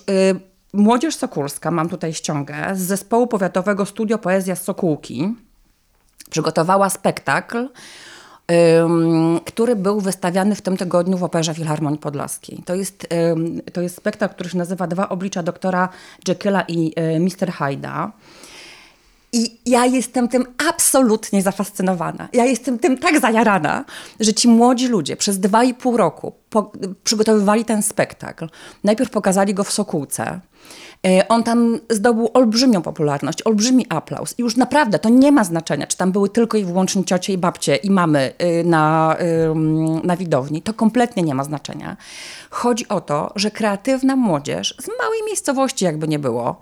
[0.72, 5.34] Młodzież Sokulska, mam tutaj ściągę, z zespołu powiatowego Studio Poezja z Sokółki
[6.30, 7.68] przygotowała spektakl
[9.44, 12.62] który był wystawiany w tym tygodniu w Operze Filharmonii Podlaskiej.
[12.64, 13.08] To jest,
[13.72, 15.88] to jest spektakl, który się nazywa Dwa oblicza doktora
[16.28, 17.52] Jekylla i e, Mr.
[17.52, 18.12] Hyda.
[19.36, 22.28] I ja jestem tym absolutnie zafascynowana.
[22.32, 23.84] Ja jestem tym tak zajarana,
[24.20, 26.72] że ci młodzi ludzie przez dwa i pół roku po,
[27.04, 28.48] przygotowywali ten spektakl.
[28.84, 30.40] Najpierw pokazali go w Sokółce.
[31.06, 34.34] E, on tam zdobył olbrzymią popularność, olbrzymi aplauz.
[34.38, 37.38] I już naprawdę to nie ma znaczenia, czy tam były tylko i wyłącznie ciocie i
[37.38, 39.16] babcie i mamy y, na,
[40.04, 40.62] na widowni.
[40.62, 41.96] To kompletnie nie ma znaczenia.
[42.50, 46.60] Chodzi o to, że kreatywna młodzież z małej miejscowości, jakby nie było,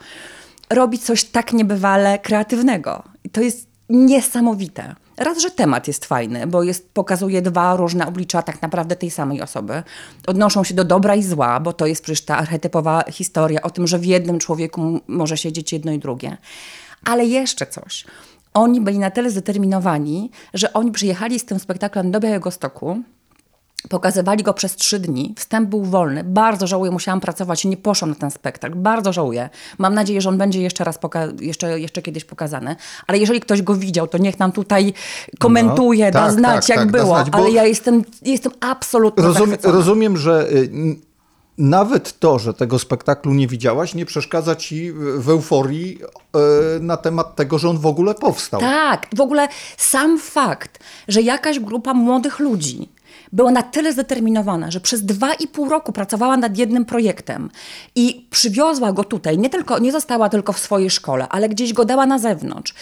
[0.70, 3.02] robi coś tak niebywale kreatywnego.
[3.24, 4.94] I to jest niesamowite.
[5.16, 9.42] Raz, że temat jest fajny, bo jest, pokazuje dwa różne oblicza tak naprawdę tej samej
[9.42, 9.82] osoby.
[10.26, 13.86] Odnoszą się do dobra i zła, bo to jest przecież ta archetypowa historia o tym,
[13.86, 16.36] że w jednym człowieku może siedzieć jedno i drugie.
[17.04, 18.04] Ale jeszcze coś.
[18.54, 23.02] Oni byli na tyle zdeterminowani, że oni przyjechali z tym spektaklem do Białego Stoku,
[23.88, 25.34] Pokazywali go przez trzy dni.
[25.38, 26.24] Wstęp był wolny.
[26.24, 28.74] Bardzo żałuję, musiałam pracować i nie poszłam na ten spektakl.
[28.76, 29.50] Bardzo żałuję.
[29.78, 30.98] Mam nadzieję, że on będzie jeszcze raz,
[31.40, 32.76] jeszcze, jeszcze kiedyś pokazany.
[33.06, 34.92] Ale jeżeli ktoś go widział, to niech nam tutaj
[35.38, 37.14] komentuje, no, da tak, znać, tak, jak tak, było.
[37.14, 40.70] Znać, Ale ja jestem, jestem absolutnie rozumiem, rozumiem, że y,
[41.58, 45.98] nawet to, że tego spektaklu nie widziałaś, nie przeszkadza ci w euforii
[46.76, 48.60] y, na temat tego, że on w ogóle powstał.
[48.60, 52.93] Tak, w ogóle sam fakt, że jakaś grupa młodych ludzi
[53.32, 57.50] była na tyle zdeterminowana, że przez dwa i pół roku pracowała nad jednym projektem
[57.94, 59.38] i przywiozła go tutaj.
[59.38, 62.74] Nie, tylko, nie została tylko w swojej szkole, ale gdzieś go dała na zewnątrz.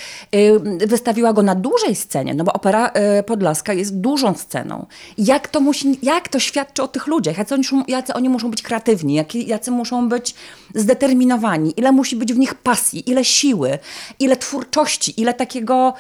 [0.87, 4.87] Wystawiła go na dużej scenie, no bo Opera y, Podlaska jest dużą sceną.
[5.19, 7.39] Jak to, musi, jak to świadczy o tych ludziach?
[7.39, 9.15] Jacy oni, jacy oni muszą być kreatywni?
[9.15, 10.35] Jacy, jacy muszą być
[10.75, 11.75] zdeterminowani?
[11.77, 13.11] Ile musi być w nich pasji?
[13.11, 13.79] Ile siły?
[14.19, 15.21] Ile twórczości?
[15.21, 15.95] Ile takiego...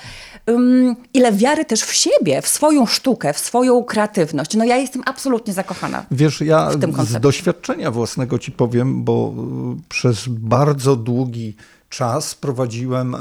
[1.15, 5.53] Ile wiary też w siebie, w swoją sztukę, w swoją kreatywność no ja jestem absolutnie
[5.53, 6.07] zakochana.
[6.11, 9.35] Wiesz, ja w tym z doświadczenia własnego ci powiem, bo
[9.79, 11.57] y, przez bardzo długi
[11.89, 13.19] czas prowadziłem e,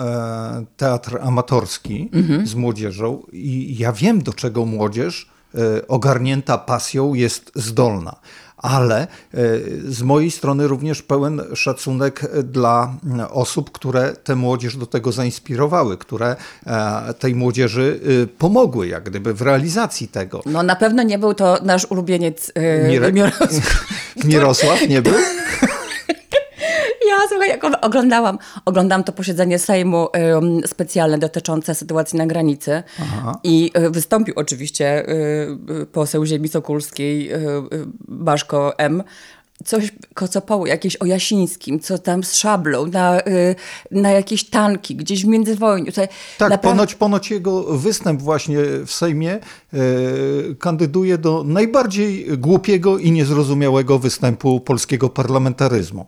[0.77, 2.47] teatr amatorski mhm.
[2.47, 8.15] z młodzieżą i ja wiem, do czego młodzież e, ogarnięta pasją jest zdolna
[8.62, 9.08] ale
[9.86, 12.93] z mojej strony również pełen szacunek dla
[13.30, 16.36] osób, które tę młodzież do tego zainspirowały, które
[17.19, 18.00] tej młodzieży
[18.38, 20.41] pomogły jak gdyby w realizacji tego.
[20.45, 22.52] No na pewno nie był to nasz ulubieniec
[22.89, 23.15] Mirek?
[23.15, 23.86] Mirosław.
[24.26, 25.13] Mirosław nie był?
[27.21, 33.39] Ja, słuchaj, jak oglądałam, oglądam to posiedzenie Sejmu um, specjalne dotyczące sytuacji na granicy Aha.
[33.43, 37.38] i y, wystąpił oczywiście y, poseł ziemi sokulskiej y,
[38.07, 39.03] Baszko M.,
[39.65, 43.21] coś kocopało jakieś o Jasińskim, co tam z szablą, na,
[43.91, 45.91] na jakieś tanki, gdzieś w międzywojniu.
[45.91, 46.57] tak, naprawdę...
[46.57, 49.79] ponoć, ponoć jego występ właśnie w Sejmie e,
[50.60, 56.05] kandyduje do najbardziej głupiego i niezrozumiałego występu polskiego parlamentaryzmu.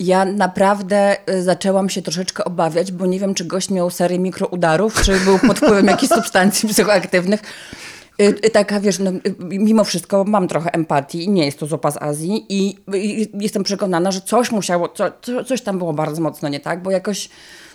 [0.00, 5.02] Ja naprawdę y, zaczęłam się troszeczkę obawiać, bo nie wiem, czy gość miał serię mikroudarów,
[5.02, 7.42] czy był pod wpływem jakichś substancji psychoaktywnych.
[8.20, 9.10] Y, y, taka, wiesz, no,
[9.40, 12.76] mimo wszystko mam trochę empatii, nie jest to zupa z Azji i,
[13.34, 17.28] jestem przekonana, że coś musiało, co, coś tam było bardzo mocno nie tak, bo jakoś...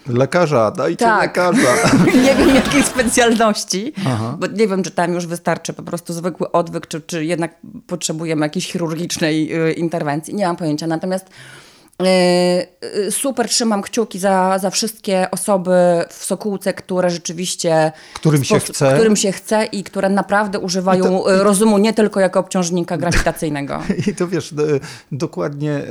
[0.07, 1.21] Lekarza, dajcie tak.
[1.21, 1.95] lekarza.
[2.25, 4.38] nie wiem jakiej specjalności, Aha.
[4.39, 7.55] bo nie wiem, czy tam już wystarczy po prostu zwykły odwyk, czy, czy jednak
[7.88, 10.35] potrzebujemy jakiejś chirurgicznej interwencji.
[10.35, 11.29] Nie mam pojęcia, natomiast
[13.12, 15.71] super trzymam kciuki za, za wszystkie osoby
[16.10, 17.91] w Sokółce, które rzeczywiście.
[18.13, 18.93] Którym się chce.
[18.93, 23.81] Którym się chce i które naprawdę używają to, e, rozumu nie tylko jako obciążnika grawitacyjnego.
[24.08, 24.53] I to wiesz,
[25.12, 25.86] dokładnie e,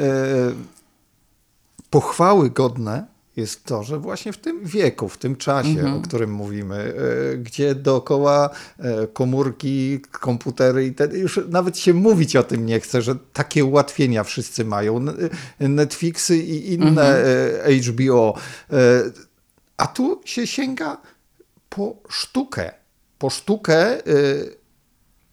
[1.90, 5.94] pochwały godne jest to, że właśnie w tym wieku, w tym czasie, mhm.
[5.94, 6.94] o którym mówimy,
[7.33, 12.81] e, gdzie dookoła e, komórki, komputery i te, już nawet się mówić o tym nie
[12.81, 15.05] chce, że takie ułatwienia wszyscy mają.
[15.59, 17.81] E, Netflixy i inne mhm.
[17.81, 18.35] HBO.
[19.77, 20.97] A tu się sięga
[21.68, 22.73] po sztukę.
[23.18, 24.03] Po sztukę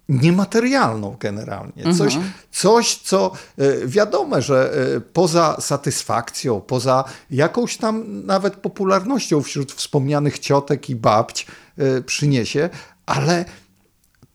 [0.10, 1.84] niematerialną generalnie.
[1.86, 1.96] Mhm.
[1.98, 2.18] Coś,
[2.52, 10.40] coś, co e, wiadome, że e, poza satysfakcją, poza jakąś tam nawet popularnością wśród wspomnianych
[10.40, 12.70] ciotek i babć e, przyniesie,
[13.06, 13.46] ale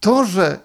[0.01, 0.59] to, że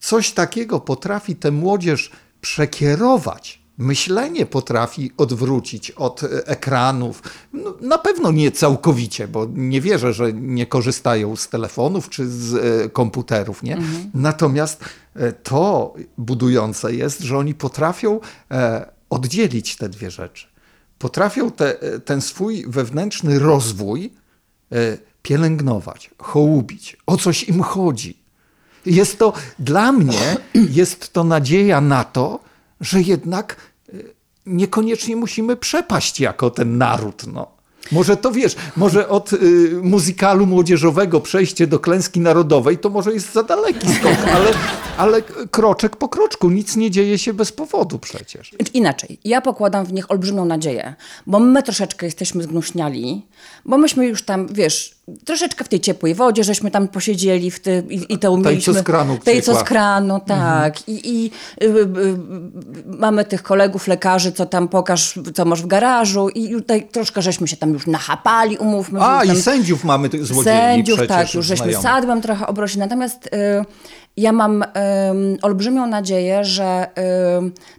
[0.00, 7.22] coś takiego potrafi tę młodzież przekierować myślenie potrafi odwrócić od e, ekranów.
[7.52, 12.54] No, na pewno nie całkowicie, bo nie wierzę, że nie korzystają z telefonów czy z
[12.54, 13.62] e, komputerów.
[13.62, 13.76] Nie?
[13.76, 14.10] Mhm.
[14.14, 14.84] Natomiast
[15.14, 18.20] e, to budujące jest, że oni potrafią
[19.10, 20.46] oddzielić te dwie rzeczy.
[20.98, 24.12] Potrafią te, ten swój wewnętrzny rozwój
[25.22, 28.18] pielęgnować, hołubić, o coś im chodzi.
[28.86, 32.40] Jest to dla mnie, jest to nadzieja na to,
[32.84, 33.56] że jednak
[33.94, 34.14] y,
[34.46, 37.22] niekoniecznie musimy przepaść jako ten naród.
[37.32, 37.54] No.
[37.92, 39.36] Może to wiesz, może od y,
[39.82, 44.50] muzykalu młodzieżowego przejście do klęski narodowej to może jest za daleki skok, ale,
[44.96, 48.54] ale kroczek po kroczku, nic nie dzieje się bez powodu przecież.
[48.74, 50.94] Inaczej, ja pokładam w nich olbrzymią nadzieję,
[51.26, 53.26] bo my troszeczkę jesteśmy zgnuśniali,
[53.64, 54.93] bo myśmy już tam, wiesz,
[55.24, 58.74] troszeczkę w tej ciepłej wodzie, żeśmy tam posiedzieli w ty, i, i to umieliśmy.
[58.74, 59.18] Tej co z kranu.
[59.24, 60.76] Tej co z kranu, tak.
[60.76, 60.84] Mhm.
[60.86, 61.30] I, i
[61.64, 62.16] y, y, y,
[62.86, 67.48] mamy tych kolegów lekarzy, co tam pokaż, co masz w garażu i tutaj troszkę żeśmy
[67.48, 69.00] się tam już nachapali, umówmy.
[69.02, 72.80] A, tam, i sędziów mamy tych złodziei Sędziów, tak, już żeśmy sadłem trochę obrośli.
[72.80, 73.30] Natomiast y,
[74.16, 74.64] ja mam
[75.42, 76.86] olbrzymią nadzieję, że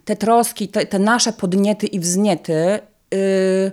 [0.04, 2.78] te troski, te, te, nasze podniety i wzniety
[3.14, 3.72] y,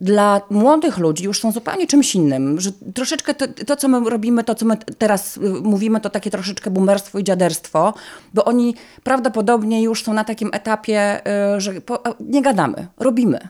[0.00, 2.60] dla młodych ludzi już są zupełnie czymś innym.
[2.60, 6.30] Że troszeczkę to, to, co my robimy, to, co my teraz y, mówimy, to takie
[6.30, 7.94] troszeczkę boomerstwo i dziaderstwo,
[8.34, 11.20] bo oni prawdopodobnie już są na takim etapie,
[11.56, 13.48] y, że po, nie gadamy, robimy.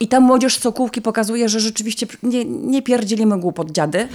[0.00, 4.08] I ta młodzież Sokółki pokazuje, że rzeczywiście nie, nie pierdzielimy głupot dziady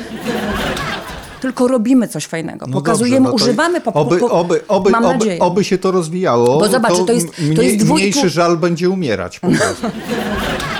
[1.41, 2.65] tylko robimy coś fajnego.
[2.67, 5.39] No Pokazujemy, dobrze, no używamy po, oby, po, oby, oby, mam oby, nadzieję.
[5.39, 6.59] oby się to rozwijało.
[6.59, 7.93] Bo zobacz, to, to jest, to jest dwu...
[7.93, 9.87] Mniejszy żal będzie umierać po prostu.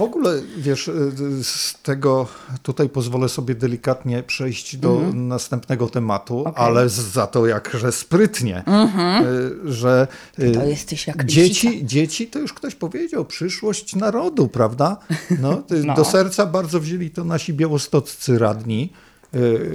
[0.00, 1.12] W ogóle, wiesz, y,
[1.44, 2.26] z tego
[2.62, 5.28] tutaj pozwolę sobie delikatnie przejść do mm.
[5.28, 6.54] następnego tematu, okay.
[6.64, 9.24] ale za to jakże sprytnie, mm -hmm.
[9.64, 10.08] że
[10.38, 14.96] y, to jesteś jak dzieci, dzieci, to już ktoś powiedział, przyszłość narodu, prawda?
[15.40, 15.94] No, no.
[15.94, 18.92] Do serca bardzo wzięli to nasi białostoccy radni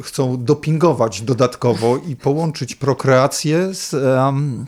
[0.03, 4.65] chcą dopingować dodatkowo i połączyć prokreację z, um,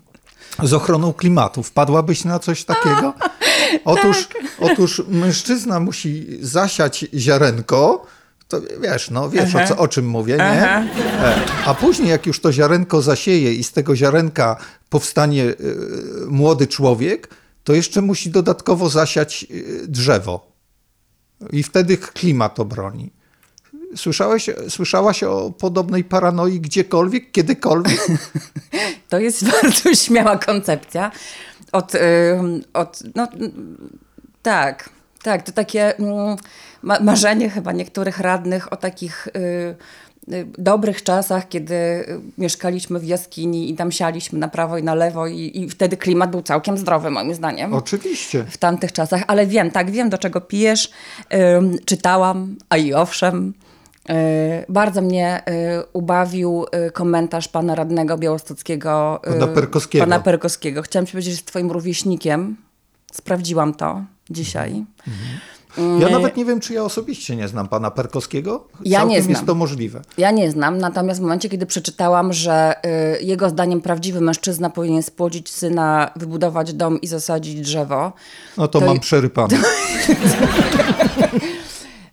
[0.63, 1.63] z ochroną klimatu.
[1.63, 3.13] Wpadłabyś na coś takiego?
[3.86, 4.44] Otóż, tak.
[4.60, 8.06] otóż mężczyzna musi zasiać ziarenko,
[8.48, 10.44] to wiesz, no wiesz o, co, o czym mówię, nie?
[10.44, 10.88] E,
[11.66, 14.56] a później jak już to ziarenko zasieje i z tego ziarenka
[14.90, 15.56] powstanie y,
[16.28, 17.30] młody człowiek,
[17.64, 20.52] to jeszcze musi dodatkowo zasiać y, drzewo.
[21.52, 23.12] I wtedy klimat obroni.
[23.96, 28.08] Słyszałeś, słyszałaś o podobnej paranoi gdziekolwiek, kiedykolwiek?
[29.10, 31.12] To jest bardzo śmiała koncepcja.
[31.72, 32.00] Od, y,
[32.74, 33.28] od no,
[34.42, 34.90] tak,
[35.24, 36.38] tak, to takie mm,
[36.82, 39.76] ma marzenie chyba niektórych radnych o takich y,
[40.34, 41.76] y, dobrych czasach, kiedy
[42.38, 46.32] mieszkaliśmy w jaskini i tam sialiśmy na prawo i na lewo i, i wtedy klimat
[46.32, 47.74] był całkiem zdrowy moim zdaniem.
[47.74, 48.46] Oczywiście.
[48.50, 50.92] W tamtych czasach, ale wiem, tak, wiem do czego pijesz.
[51.34, 53.54] Ym, czytałam, a i owszem.
[54.10, 54.15] Yy,
[54.70, 55.54] bardzo mnie yy,
[55.93, 59.22] ubawił yy, komentarz pana radnego białostockiego.
[59.24, 60.06] Pana Perkowskiego.
[60.06, 60.82] Pana Perkowskiego.
[60.82, 62.58] Chciałam ci powiedzieć, że jest twoim rówieśnikiem.
[63.12, 64.86] Sprawdziłam to dzisiaj.
[66.00, 68.67] Ja nawet nie wiem, czy ja osobiście nie znam pana Perkowskiego.
[68.86, 69.32] Ja Całkiem nie znam.
[69.32, 70.02] jest to możliwe.
[70.17, 72.74] Ja nie znam, natomiast w momencie, kiedy przeczytałam, że
[73.20, 78.13] y, jego zdaniem prawdziwy mężczyzna powinien spłodzić syna, wybudować dom i zasadzić drzewo,
[78.58, 79.58] No to, To- mam przerypane.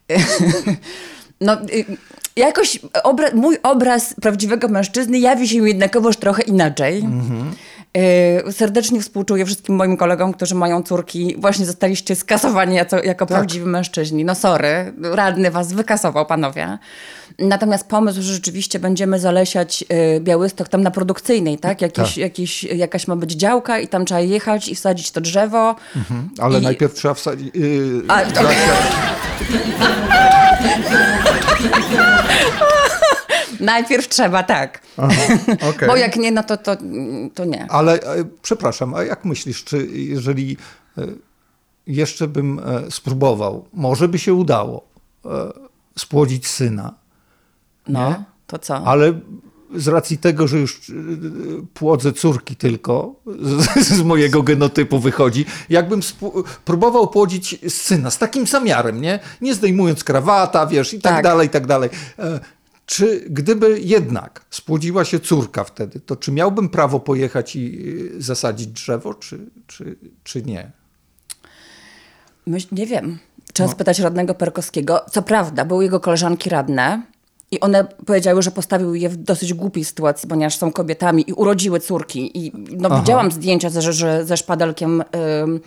[1.41, 1.85] No, y,
[2.37, 6.99] jakoś obra mój obraz prawdziwego mężczyzny jawi się jednakowoż trochę inaczej.
[6.99, 7.05] Y,
[8.51, 11.35] serdecznie współczuję wszystkim moim kolegom, którzy mają córki.
[11.39, 14.25] Właśnie zostaliście skasowani jako, jako prawdziwi mężczyźni.
[14.25, 16.79] No sorry, radny was wykasował, panowie.
[17.39, 19.85] Natomiast pomysł, że rzeczywiście będziemy zalesiać
[20.17, 21.83] y, Białystok tam na produkcyjnej, tak?
[21.83, 22.17] Jakieś, Tak.
[22.17, 25.75] Jakieś, jakaś ma być działka i tam trzeba jechać i wsadzić to drzewo.
[26.39, 27.55] Ale I- najpierw trzeba wsadzić...
[27.55, 28.23] Yy, A,
[33.65, 34.81] Najpierw trzeba, tak.
[35.71, 35.89] okej.
[35.89, 36.77] Bo jak nie, no to, to,
[37.35, 37.67] to nie.
[37.71, 40.57] Ale e, przepraszam, a jak myślisz, czy jeżeli
[40.99, 41.03] e,
[41.87, 44.85] jeszcze bym e, spróbował, może by się udało
[45.99, 46.95] spłodzić syna,
[47.89, 48.75] No, to co?
[48.87, 49.13] ale
[49.75, 50.93] z racji tego, że już
[51.75, 56.01] płodzę córki tylko, z, z mojego genotypu wychodzi, jakbym
[56.65, 59.19] próbował płodzić syna z takim zamiarem, nie?
[59.41, 61.25] Nie zdejmując krawata, wiesz, i tak, Tak.
[61.25, 61.91] dalej, i tak dalej.
[62.87, 68.67] Czy gdyby jednak spłodziła się córka wtedy, to czy miałbym prawo pojechać i y, zasadzić
[68.67, 70.71] drzewo, czy, czy, czy nie?
[72.47, 73.19] Myśl, nie wiem.
[73.53, 75.01] Trzeba spytać radnego Perkowskiego.
[75.11, 77.03] Co prawda, były jego koleżanki radne
[77.51, 81.81] i one powiedziały, że postawił je w dosyć głupiej sytuacji, ponieważ są kobietami i urodziły
[81.81, 82.47] córki.
[82.47, 85.01] I no, widziałam zdjęcia, że, że ze szpadelkiem
[85.43, 85.61] ym, y,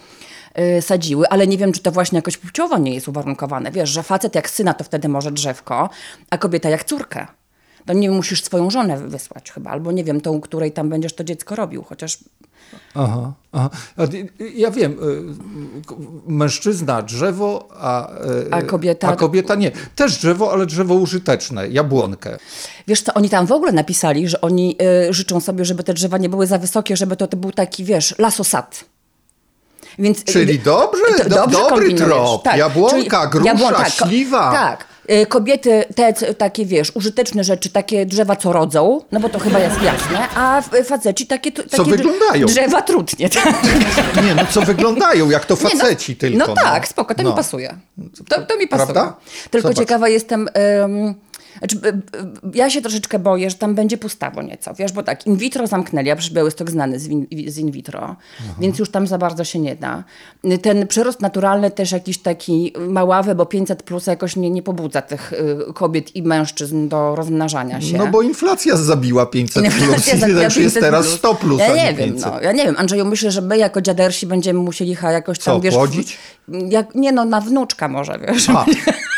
[0.81, 3.71] sadziły, ale nie wiem, czy to właśnie jakoś płciowo nie jest uwarunkowane.
[3.71, 5.89] Wiesz, że facet jak syna to wtedy może drzewko,
[6.29, 7.27] a kobieta jak córkę.
[7.85, 11.23] To nie musisz swoją żonę wysłać chyba, albo nie wiem, tą, której tam będziesz to
[11.23, 12.17] dziecko robił, chociaż
[12.95, 13.69] Aha, aha.
[14.13, 19.71] Y, y, Ja wiem, y, mężczyzna drzewo, a, y, A kobieta- a kobieta nie.
[19.95, 22.37] Też drzewo, ale drzewo użyteczne, jabłonkę.
[22.87, 24.75] Wiesz co, oni tam w ogóle napisali, że oni
[25.09, 27.83] y, życzą sobie, żeby te drzewa nie były za wysokie, żeby to, to był taki,
[27.83, 28.85] wiesz, lasosad.
[29.99, 31.99] Więc, Czyli y, dobrze, do- dobry kombinujesz.
[32.09, 32.45] trop.
[32.57, 34.51] Jabłonka, grusza, śliwa.
[34.51, 34.85] Tak.
[35.11, 39.59] Y, Kobiety, te takie, wiesz, użyteczne rzeczy, takie drzewa, co rodzą, no bo to chyba
[39.59, 42.47] jest jasne, a faceci takie, takie drze- wyglądają.
[42.47, 43.29] drzewa trutnie.
[43.29, 43.63] Tak?
[44.25, 46.47] Nie, no co wyglądają, jak to faceci no, tylko.
[46.47, 47.29] No tak, spoko, to No.
[47.29, 47.77] mi pasuje.
[48.29, 48.93] To, to mi pasuje.
[48.93, 49.15] Prawda?
[49.51, 49.77] Tylko Zobacz.
[49.77, 50.47] ciekawa jestem...
[50.83, 51.15] ym,
[51.59, 52.01] znaczy,
[52.53, 56.09] ja się troszeczkę boję, że tam będzie pustawo nieco, wiesz, bo tak, in vitro zamknęli,
[56.09, 58.15] a przecież Białystok znany z, win, z in vitro,
[58.59, 60.03] więc już tam za bardzo się nie da.
[60.61, 65.33] Ten przyrost naturalny też jakiś taki maławy, bo 500 plus jakoś nie, nie pobudza tych
[65.33, 67.97] y, kobiet i mężczyzn do rozmnażania się.
[67.97, 71.17] No bo inflacja zabiła 500 Inflacja plus, zabiła też jest 500 teraz plus.
[71.17, 72.31] 100 plus, ja nie wiem, 500.
[72.31, 75.55] no, ja nie wiem, Andrzeju, myślę, że my jako dziadersi będziemy musieli ha- jakoś tam,
[75.55, 75.75] Co, wiesz...
[76.69, 78.49] Jak, nie no, na wnuczka może, wiesz.
[78.49, 78.65] A.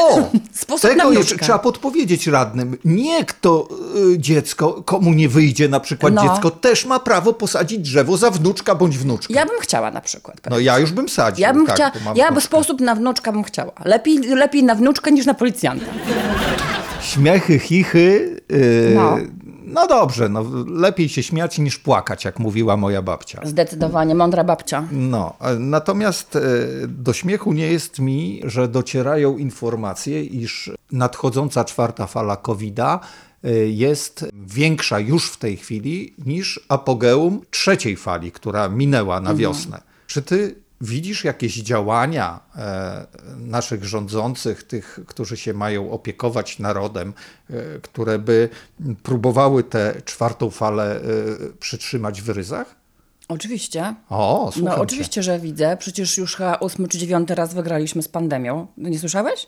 [0.00, 0.30] O!
[0.52, 2.78] Sposób tego jeszcze trzeba podpowiedzieć radnym.
[2.84, 3.68] Nie kto
[4.14, 6.22] y, dziecko, komu nie wyjdzie na przykład No.
[6.22, 9.34] dziecko, też ma prawo posadzić drzewo za wnuczka bądź wnuczkę.
[9.34, 10.36] Ja bym chciała na przykład.
[10.50, 11.42] No ja już bym sadził.
[11.42, 12.40] Ja bym tak, chciała, ja wnuczkę.
[12.46, 13.72] sposób na wnuczka bym chciała.
[13.84, 15.86] Lepiej, lepiej na wnuczkę niż na policjanta.
[17.02, 18.40] Śmiechy, chichy.
[18.48, 19.16] Yy, No.
[19.80, 19.86] No.
[19.86, 23.40] dobrze, no, lepiej się śmiać niż płakać, jak mówiła moja babcia.
[23.44, 24.84] Zdecydowanie, mądra babcia.
[24.92, 26.40] No, natomiast e,
[26.88, 33.00] do śmiechu nie jest mi, że docierają informacje, iż nadchodząca czwarta fala COVID-a
[33.44, 39.82] e, jest większa już w tej chwili niż apogeum trzeciej fali, która minęła na wiosnę.
[40.06, 47.14] Czy ty widzisz jakieś działania e, naszych rządzących, tych, którzy się mają opiekować narodem,
[47.50, 48.48] e, które by
[49.02, 51.02] próbowały tę czwartą falę e,
[51.60, 52.74] przytrzymać w ryzach?
[53.28, 53.94] Oczywiście.
[54.08, 54.82] O, słucham No cię.
[54.82, 55.76] oczywiście, że widzę.
[55.76, 58.66] Przecież już chyba ósmy czy dziewiąty raz wygraliśmy z pandemią.
[58.76, 59.46] Nie słyszałeś?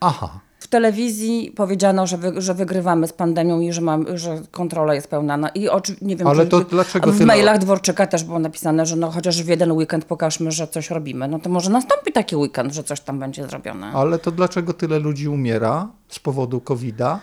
[0.00, 0.40] Aha.
[0.58, 5.08] W telewizji powiedziano, że, wy, że wygrywamy z pandemią i że, mam, że kontrola jest
[5.08, 5.36] pełna.
[5.36, 8.86] No I oczy, nie wiem, Ale czy, to dlaczego w mailach Dworczyka też było napisane,
[8.86, 11.28] że no chociaż w jeden weekend pokażmy, że coś robimy.
[11.28, 13.92] No to może nastąpi taki weekend, że coś tam będzie zrobione.
[13.92, 17.20] Ale to dlaczego tyle ludzi umiera z powodu COVID-a?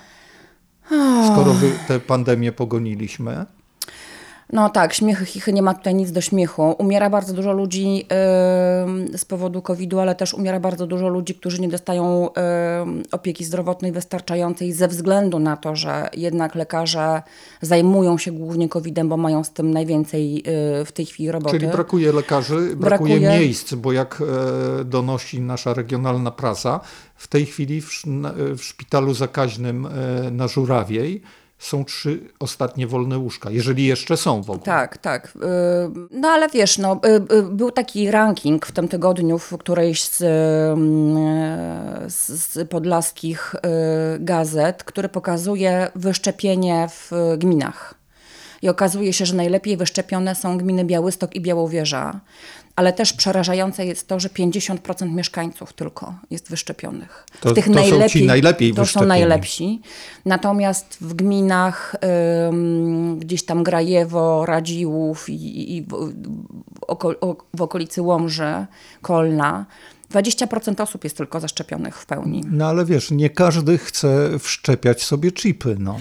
[1.32, 3.45] Skoro wy tę pandemię pogoniliśmy?
[4.53, 6.75] No tak, śmiechy, chichy, nie ma tutaj nic do śmiechu.
[6.77, 11.61] Umiera bardzo dużo ludzi yy, z powodu COVID-u, ale też umiera bardzo dużo ludzi, którzy
[11.61, 12.29] nie dostają
[12.95, 17.21] yy, opieki zdrowotnej wystarczającej ze względu na to, że jednak lekarze
[17.61, 21.59] zajmują się głównie COVID-em, bo mają z tym najwięcej yy, w tej chwili roboty.
[21.59, 24.21] Czyli brakuje lekarzy, brakuje, Brakuje- miejsc, bo jak
[24.81, 26.79] e, donosi nasza regionalna prasa,
[27.15, 27.89] w tej chwili w,
[28.57, 31.21] w szpitalu zakaźnym e, na Żurawiej
[31.59, 34.65] są trzy ostatnie wolne łóżka, jeżeli jeszcze są w ogóle.
[34.65, 35.33] Tak, tak.
[35.35, 40.03] Yy, No ale wiesz, no, yy, yy, był taki ranking w tym tygodniu w którejś
[40.03, 40.17] z,
[42.07, 43.55] z, podlaskich
[44.19, 47.93] gazet, który pokazuje wyszczepienie w gminach.
[48.61, 52.19] I okazuje się, że najlepiej wyszczepione są gminy Białystok i Białowieża.
[52.78, 57.25] Ale też przerażające jest to, że 50% mieszkańców tylko jest wyszczepionych.
[57.39, 59.82] To- to są ci najlepiej To są najlepsi.
[60.25, 61.95] Natomiast w gminach
[62.49, 66.11] ym, gdzieś tam Grajewo, Radziłów i, i w,
[66.88, 67.15] oko,
[67.53, 68.65] w okolicy Łomży,
[69.01, 69.65] Kolna,
[70.13, 72.43] 20% osób jest tylko zaszczepionych w pełni.
[72.51, 75.97] No ale wiesz, nie każdy chce wszczepiać sobie chipy, no.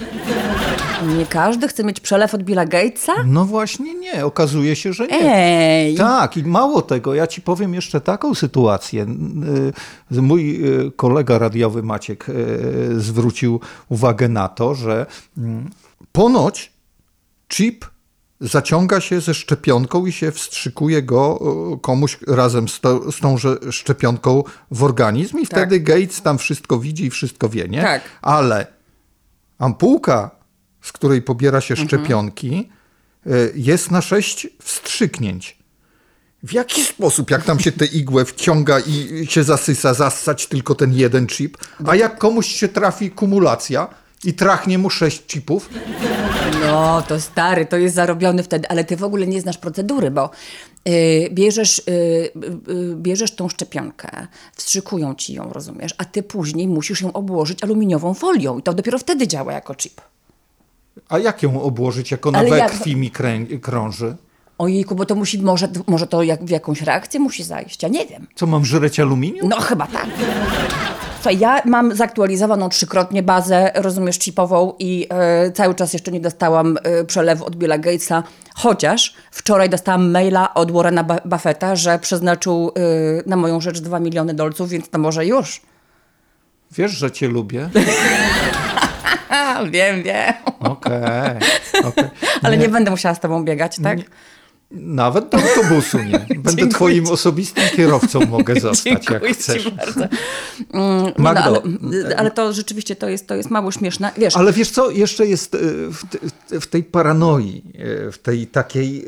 [1.03, 3.13] Nie każdy chce mieć przelew od Billa Gatesa?
[3.27, 5.35] No właśnie nie, okazuje się, że nie.
[5.35, 5.97] Ej!
[5.97, 9.07] Tak, i mało tego, ja ci powiem jeszcze taką sytuację.
[10.13, 15.07] Y, Mój y, kolega radiowy Maciek y, zwrócił uwagę na to, że
[15.39, 15.71] mm,
[16.13, 16.73] ponoć
[17.49, 17.85] chip
[18.41, 21.39] zaciąga się ze szczepionką i się wstrzykuje go
[21.83, 27.05] komuś razem z, to, z tąże szczepionką w organizm i wtedy Gates tam wszystko widzi
[27.05, 27.83] i wszystko wie, nie?
[27.83, 28.03] Tak.
[28.23, 28.67] Ale
[29.59, 30.31] ampułka,
[30.87, 32.71] z której pobiera się szczepionki,
[33.27, 35.59] y, jest na sześć wstrzyknięć.
[36.43, 40.93] W jaki sposób, jak tam się tę igłę wciąga i się zasysa, zassać tylko ten
[40.95, 43.89] jeden chip, a jak komuś się trafi kumulacja
[44.25, 45.69] i trachnie mu sześć chipów,
[46.61, 50.31] No, to stary, to jest zarobiony wtedy, ale ty w ogóle nie znasz procedury, bo
[50.89, 54.27] y, bierzesz, y, y, bierzesz tą szczepionkę,
[54.57, 58.99] wstrzykują ci ją, rozumiesz, a ty później musisz ją obłożyć aluminiową folią i to dopiero
[58.99, 60.01] wtedy działa jako chip.
[61.09, 64.17] A jak ją obłożyć, jak ona Ale we jak- krwi mi krę- krąży?
[64.59, 68.07] Ojejku, bo to musi, może, może to jak, w jakąś reakcję musi zajść, ja nie
[68.07, 68.27] wiem.
[68.35, 69.49] Co, mam żreć aluminium?
[69.49, 70.07] No chyba tak.
[71.15, 76.79] Słuchaj, ja mam zaktualizowaną trzykrotnie bazę, rozumiesz, chipową i e, cały czas jeszcze nie dostałam
[76.83, 78.23] e, przelewu od Billa Gatesa,
[78.55, 82.81] chociaż wczoraj dostałam maila od Warrena Buffetta, że przeznaczył e,
[83.29, 85.61] na moją rzecz 2 miliony dolców, więc to może już.
[86.73, 87.69] Wiesz, że cię lubię?
[89.71, 90.33] Wiem, wiem.
[90.87, 92.05] Okej, okej.
[92.43, 92.69] Ale nie.
[92.69, 93.99] będę musiała z tobą biegać, tak?
[94.71, 96.19] Nawet do autobusu nie.
[96.29, 97.13] Będę Dziękuję twoim ci.
[97.13, 99.65] osobistym kierowcą, mogę zostać, jak Dziękuję chcesz.
[99.65, 100.01] ci bardzo.
[100.01, 100.11] Mm,
[100.73, 101.63] no, Magdo,
[102.05, 104.13] ale, ale to rzeczywiście to jest, to jest mało śmieszne.
[104.19, 106.05] Wiesz, Ale wiesz co, jeszcze jest e, w,
[106.61, 107.63] w tej paranoi,
[108.09, 109.07] e, w tej takiej e,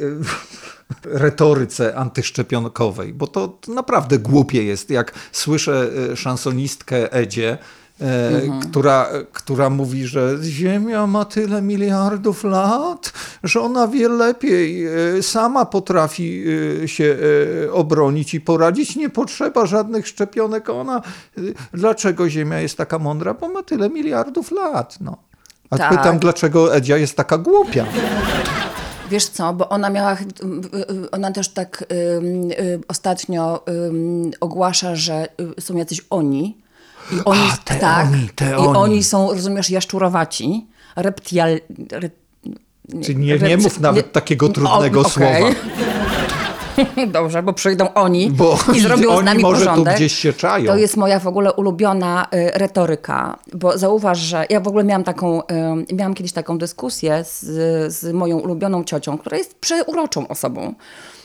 [1.05, 7.59] retoryce antyszczepionkowej, bo to, naprawdę głupie jest, jak słyszę szansonistkę Edzie,
[8.01, 13.13] e, która, która mówi, że Ziemia ma tyle miliardów lat,
[13.45, 16.45] że ona wie lepiej, e, sama potrafi
[16.85, 17.17] e, się
[17.73, 20.69] obronić i poradzić, nie potrzeba żadnych szczepionek.
[20.71, 21.03] Ona,
[21.73, 23.35] dlaczego Ziemia jest taka mądra?
[23.35, 24.99] Bo ma tyle miliardów lat.
[25.01, 25.17] No.
[25.71, 25.91] A Tak.
[25.91, 27.87] pytam, dlaczego Edzia jest taka głupia?
[29.11, 30.17] Wiesz co, bo ona miała,
[31.13, 31.85] ona też tak
[32.17, 35.29] ym, y, ostatnio ym, ogłasza, że
[35.59, 36.57] y, są jacyś oni.
[37.13, 38.79] I oni, A, te tak, oni, te I oni.
[38.79, 41.61] oni są, rozumiesz, jaszczurowaci, reptial...
[41.93, 42.11] Re,
[43.05, 45.13] Czy nie, nie mów nawet nie- takiego trudnego O, okej.
[45.13, 45.55] słowa.
[47.07, 49.95] Dobrze, bo przyjdą oni Bo i zrobią oni z nami może tu porządek.
[49.97, 50.67] gdzieś się czają.
[50.67, 55.05] To jest moja w ogóle ulubiona y, retoryka, bo zauważ, że ja w ogóle miałam
[55.05, 55.43] taką,
[55.91, 57.41] y, miałam kiedyś taką dyskusję z,
[57.95, 60.75] z moją ulubioną ciocią, która jest przeuroczą osobą.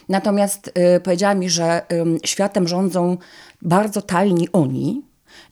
[0.10, 1.82] Natomiast y, powiedziała mi, że
[2.26, 3.18] światem rządzą
[3.62, 5.02] bardzo tajni oni,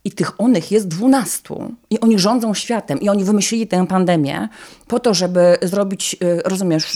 [0.04, 1.76] i tych onych jest dwunastu.
[1.90, 3.02] I oni rządzą światem.
[3.02, 4.50] I oni wymyślili tę pandemię
[4.88, 6.96] po to, żeby zrobić, y, rozumiesz,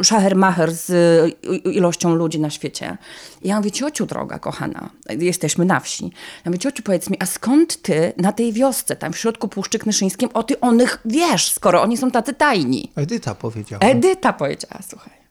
[0.00, 2.96] y, szachermacher z y, ilością ludzi na świecie.
[3.42, 6.04] I ja mówię, ciociu droga, kochana, jesteśmy na wsi.
[6.04, 6.10] Ja
[6.50, 10.28] mówię, ciociu, powiedz mi, a skąd ty na tej wiosce, tam w środku Puszczy Knyszyńskim,
[10.34, 12.92] o ty onych wiesz, skoro oni są tacy tajni?
[12.96, 13.82] Edyta powiedziała.
[13.82, 15.22] Edyta powiedziała, słuchaj.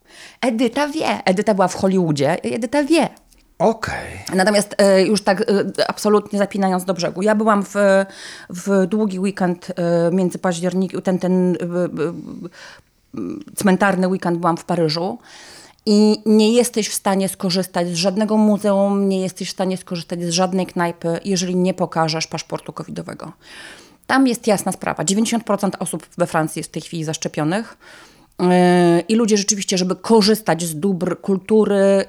[0.41, 1.23] Edyta wie.
[1.25, 3.09] Edyta była w Hollywoodzie Edyta wie.
[3.61, 4.23] Okej.
[4.33, 5.45] Natomiast e, już tak e,
[5.87, 7.21] absolutnie zapinając do brzegu.
[7.21, 7.75] Ja byłam w,
[8.49, 11.57] w długi weekend e, między październikiem, ten, ten
[13.55, 15.17] cmentarny weekend byłam w Paryżu.
[15.85, 20.29] I nie jesteś w stanie skorzystać z żadnego muzeum, nie jesteś w stanie skorzystać z
[20.29, 23.31] żadnej knajpy, jeżeli nie pokażesz paszportu covidowego.
[24.07, 25.03] Tam jest jasna sprawa.
[25.03, 27.77] 90% osób we Francji jest w tej chwili zaszczepionych.
[29.07, 32.05] I ludzie rzeczywiście, żeby korzystać z dóbr kultury,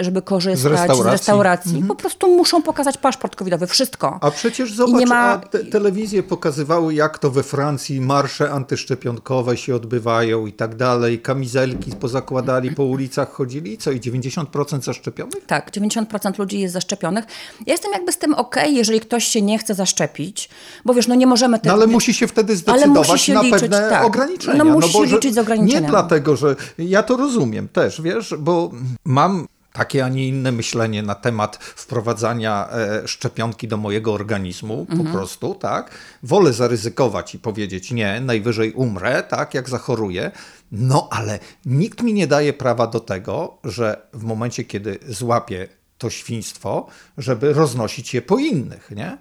[0.00, 1.88] żeby korzystać z restauracji, z restauracji mhm.
[1.88, 4.18] po prostu muszą pokazać paszport covidowy, wszystko.
[4.20, 5.38] A przecież zobacz, ma...
[5.38, 11.18] te, telewizje pokazywały, jak to we Francji marsze antyszczepionkowe się odbywają i tak dalej.
[11.18, 13.90] Kamizelki pozakładali, po ulicach chodzili i co?
[13.90, 15.46] I 90% zaszczepionych?
[15.46, 17.24] Tak, 90% ludzi jest zaszczepionych.
[17.66, 20.48] Ja jestem jakby z tym ok, jeżeli ktoś się nie chce zaszczepić,
[20.84, 21.58] bo wiesz, no nie możemy...
[21.58, 21.68] Te...
[21.68, 24.04] No ale musi się wtedy zdecydować się na liczyć, pewne tak.
[24.04, 24.64] ograniczenia.
[24.64, 25.86] No musi no, się liczyć z ograniczeniami.
[25.86, 28.70] Nie dlatego, że ja to rozumiem też, wiesz, bo
[29.04, 35.04] mam takie, a nie inne myślenie na temat wprowadzania e, szczepionki do mojego organizmu, mhm.
[35.04, 35.90] po prostu, tak?
[36.22, 40.30] Wolę zaryzykować i powiedzieć nie, najwyżej umrę, tak, jak zachoruję.
[40.72, 45.68] No, ale nikt mi nie daje prawa do tego, że w momencie, kiedy złapię
[45.98, 46.86] to świństwo,
[47.18, 49.18] żeby roznosić je po innych, nie?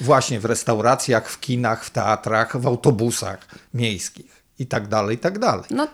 [0.00, 5.38] Właśnie w restauracjach, w kinach, w teatrach, w autobusach miejskich i tak dalej, i tak
[5.38, 5.64] dalej.
[5.70, 5.86] No,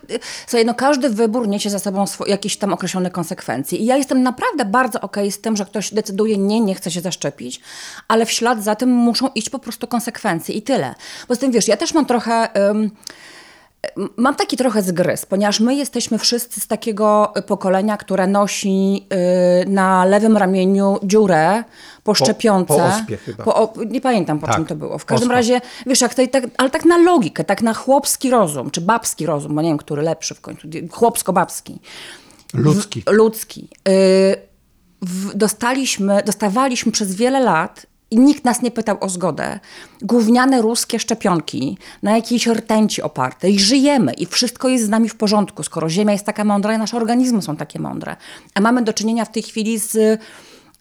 [0.47, 3.79] słuchaj, no każdy wybór niesie za sobą jakieś tam określone konsekwencje.
[3.79, 6.91] I ja jestem naprawdę bardzo okej okay z tym, że ktoś decyduje nie, nie chce
[6.91, 7.61] się zaszczepić,
[8.09, 10.95] ale w ślad za tym muszą iść po prostu konsekwencje i tyle.
[11.29, 12.49] Bo z tym, wiesz, ja też mam trochę...
[12.55, 12.91] Um,
[14.17, 19.07] Mam taki trochę zgryz, ponieważ my jesteśmy wszyscy z takiego pokolenia, które nosi
[19.65, 21.65] y, na lewym ramieniu dziurę
[22.05, 22.75] po szczepionce.
[22.75, 23.45] Po, po ospie chyba.
[23.45, 24.99] Po, nie pamiętam po tak, czym to było.
[24.99, 28.71] W każdym razie, wiesz, jak to, tak, ale tak na logikę, tak na chłopski rozum,
[28.71, 31.79] czy babski rozum, bo nie wiem, który lepszy w końcu, chłopsko-babski.
[32.55, 33.03] Ludzki.
[33.03, 33.69] W, ludzki.
[33.89, 34.37] Y,
[35.03, 39.61] w, dostaliśmy, dostawaliśmy przez wiele lat i nikt nas nie pytał o zgodę.
[40.03, 45.17] Gówniane ruskie szczepionki na jakiejś rtęci oparte i żyjemy i wszystko jest z nami w
[45.17, 48.17] porządku, skoro Ziemia jest taka mądra i nasze organizmy są takie mądre.
[48.55, 50.21] A mamy do czynienia w tej chwili z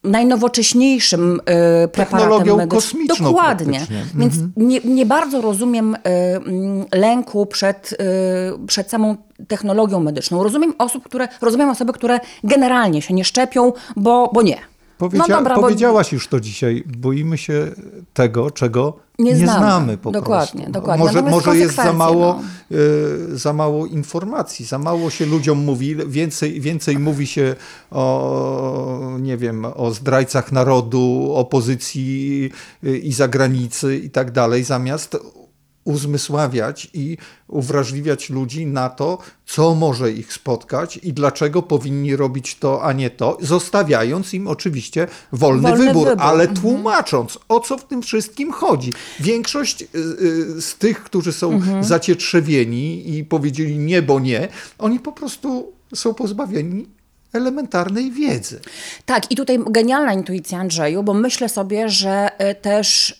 [0.03, 1.41] najnowocześniejszym
[1.85, 3.07] y, preparatem medycznym.
[3.07, 3.79] Dokładnie.
[3.79, 4.07] Mhm.
[4.15, 9.15] Więc nie, nie, bardzo rozumiem y, lęku przed, y, przed samą
[9.47, 10.43] technologią medyczną.
[10.43, 14.72] Rozumiem osób, które, rozumiem osoby, które generalnie się nie szczepią, bo, bo nie.
[14.97, 16.15] Powiedzia no dobra, powiedziałaś bo...
[16.15, 16.83] już to dzisiaj.
[16.97, 17.71] Boimy się
[18.13, 19.59] tego, czego nie, nie znamy.
[19.59, 20.71] znamy po dokładnie, prostu.
[20.71, 21.05] Dokładnie.
[21.05, 22.39] Może, może jest za mało,
[22.71, 22.77] no.
[22.77, 27.55] y, za mało informacji, za mało się ludziom mówi, więcej, więcej mówi się
[27.91, 32.49] o, nie wiem, o zdrajcach narodu, opozycji
[32.83, 35.17] y, i zagranicy i tak dalej, zamiast
[35.83, 37.17] uzmysławiać i
[37.47, 43.09] uwrażliwiać ludzi na to, co może ich spotkać i dlaczego powinni robić to, a nie
[43.09, 46.61] to, zostawiając im oczywiście wolny, wolny wybór, wybór, ale mhm.
[46.61, 48.93] tłumacząc, o co w tym wszystkim chodzi.
[49.19, 51.83] Większość y, y, z tych, którzy są mhm.
[51.83, 56.87] zacietrzewieni i powiedzieli nie, bo nie, oni po prostu są pozbawieni
[57.33, 58.59] elementarnej wiedzy.
[59.05, 63.19] Tak, i tutaj genialna intuicja Andrzeju, bo myślę sobie, że y, też.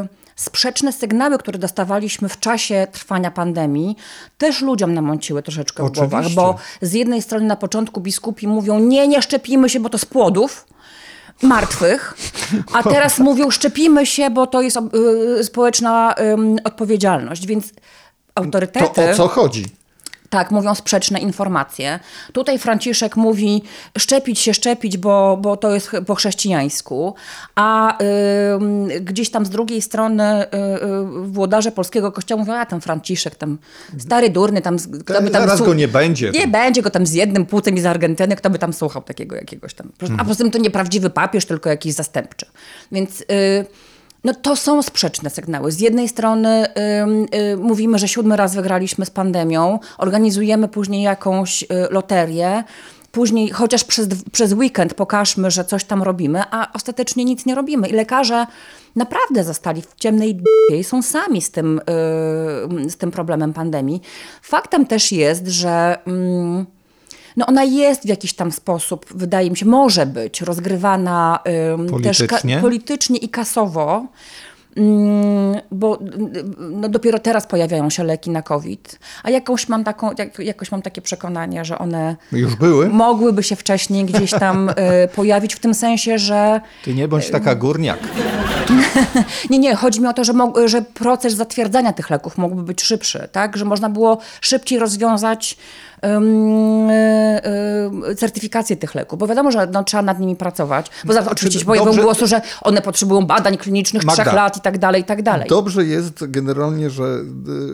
[0.00, 3.96] Yy sprzeczne sygnały, które dostawaliśmy w czasie trwania pandemii,
[4.38, 9.08] też ludziom namąciły troszeczkę w głowach, bo z jednej strony na początku biskupi mówią, nie,
[9.08, 10.66] nie szczepimy się, bo to z płodów,
[11.42, 12.14] martwych,
[12.72, 14.78] a teraz mówią, szczepimy się, bo to jest
[15.38, 16.14] y, społeczna
[16.58, 17.72] y, odpowiedzialność, więc
[18.34, 18.94] autorytety...
[18.94, 19.79] To o co chodzi?
[20.30, 22.00] Tak, mówią sprzeczne informacje.
[22.32, 23.62] Tutaj Franciszek mówi
[23.98, 27.14] szczepić się, szczepić, bo, bo to jest po chrześcijańsku,
[27.54, 32.80] a y, gdzieś tam z drugiej strony y, y, włodarze polskiego kościoła mówią, a ten
[32.80, 33.58] Franciszek, tam
[33.98, 34.76] stary durny, tam...
[34.78, 36.30] Kto by tam Zaraz go nie będzie.
[36.30, 39.36] Nie będzie go tam z jednym płucem i z Argentyny, kto by tam słuchał takiego
[39.36, 39.92] jakiegoś tam.
[40.00, 40.28] A mhm.
[40.28, 42.46] poza tym to nieprawdziwy papież, tylko jakiś zastępczy.
[42.92, 43.20] Więc...
[43.20, 43.89] Y,
[44.24, 45.72] no to są sprzeczne sygnały.
[45.72, 51.62] Z jednej strony y, y, mówimy, że siódmy raz wygraliśmy z pandemią, organizujemy później jakąś
[51.62, 52.64] y, loterię,
[53.12, 57.88] później chociaż przez, przez weekend pokażmy, że coś tam robimy, a ostatecznie nic nie robimy.
[57.88, 58.46] I lekarze
[58.96, 61.80] naprawdę zostali w ciemnej d***ie i są sami z tym,
[62.88, 64.02] z tym problemem pandemii.
[64.42, 65.98] Faktem też jest, że
[67.36, 71.38] no ona jest w jakiś tam sposób, wydaje mi się, może być rozgrywana
[71.90, 72.28] politycznie.
[72.54, 74.06] też politycznie i kasowo.
[74.76, 75.98] Mm, bo
[76.58, 80.82] no dopiero teraz pojawiają się leki na COVID, a jakąś mam taką, jak, jakoś mam
[80.82, 84.74] takie przekonanie, że one już były, mogłyby się wcześniej gdzieś tam y,
[85.14, 86.60] pojawić, w tym sensie, że...
[86.84, 87.98] Ty nie bądź taka górniak.
[89.50, 90.32] nie, nie, chodzi mi o to, że,
[90.66, 93.56] że proces zatwierdzania tych leków mógłby być szybszy, tak?
[93.56, 95.56] że można było szybciej rozwiązać
[98.16, 100.86] certyfikację tych leków, bo wiadomo, że no, trzeba nad nimi pracować.
[101.04, 104.56] Bo zawsze Znaczy, oczywiście się pojawią głosy, że one potrzebują badań klinicznych Magda, trzech lat
[104.56, 105.48] i tak dalej, i tak dalej.
[105.48, 107.18] Dobrze jest generalnie, że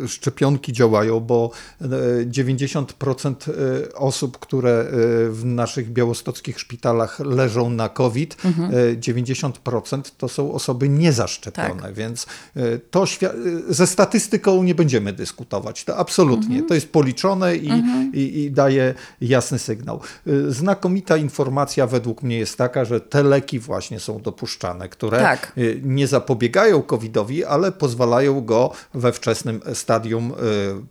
[0.05, 1.51] y, szczepionki działają, bo
[1.83, 1.87] y,
[2.27, 4.87] 90% y, osób, które y,
[5.31, 8.74] w naszych białostockich szpitalach leżą na COVID, Mhm.
[8.74, 11.95] y, 90% to są osoby niezaszczepione, Tak.
[11.95, 15.85] więc y, to y, ze statystyką nie będziemy dyskutować.
[15.85, 16.47] To absolutnie.
[16.47, 16.66] Mhm.
[16.68, 17.70] To jest policzone i,
[18.17, 20.01] i, i daje jasny sygnał.
[20.27, 25.53] Y, Znakomita informacja według mnie jest taka, że te leki właśnie są dopuszczane, które Tak.
[25.59, 30.35] y, nie zapobiegają COVID-owi, ale pozwalają go we wczesnym stadium y,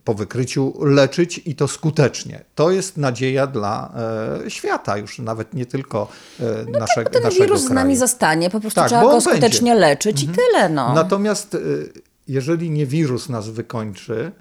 [0.03, 2.43] po wykryciu leczyć i to skutecznie.
[2.55, 3.93] To jest nadzieja dla
[4.45, 6.07] e, świata, już nawet nie tylko
[6.39, 7.73] e, No Ten naszego wirus z kraju.
[7.76, 9.88] nami zostanie, po prostu Tak, trzeba go skutecznie będzie.
[9.88, 10.69] leczyć i tyle.
[10.69, 10.93] No.
[10.93, 11.57] Natomiast
[12.28, 14.32] jeżeli nie wirus nas wykończy,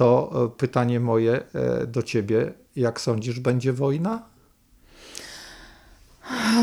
[0.00, 4.22] to e, pytanie moje e, do ciebie, jak sądzisz, będzie wojna?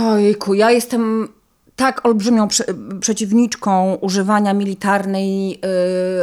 [0.03, 1.27] Ojku, ja jestem
[1.75, 2.63] tak olbrzymią prze,
[2.99, 5.59] przeciwniczką używania militarnej y,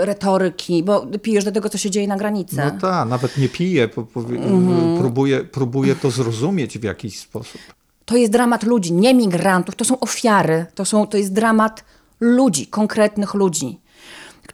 [0.04, 2.56] retoryki, bo pijesz do tego, co się dzieje na granicy.
[2.56, 3.88] No tak, nawet nie piję,
[4.26, 4.98] Mhm.
[4.98, 7.60] próbuję, próbuję to zrozumieć w jakiś sposób.
[8.04, 11.84] To jest dramat ludzi, nie migrantów, to są ofiary, to, są, to jest dramat
[12.20, 13.80] ludzi, konkretnych ludzi,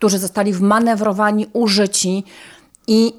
[0.00, 2.24] którzy zostali wmanewrowani, użyci
[2.86, 3.12] i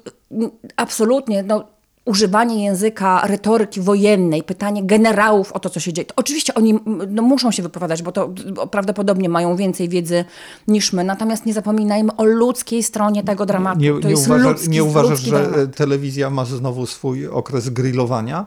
[0.76, 1.64] absolutnie no,
[2.04, 6.06] używanie języka retoryki wojennej, pytanie generałów o to, co się dzieje.
[6.06, 6.78] To oczywiście oni
[7.08, 8.34] no, muszą się wypowiadać, bo to
[8.70, 10.24] prawdopodobnie mają więcej wiedzy
[10.68, 13.80] niż my, natomiast nie zapominajmy o ludzkiej stronie tego dramatu.
[13.80, 15.56] Nie, nie, uważa, ludzki, nie uważasz, że dramat.
[15.56, 18.46] e, telewizja ma znowu swój okres grillowania?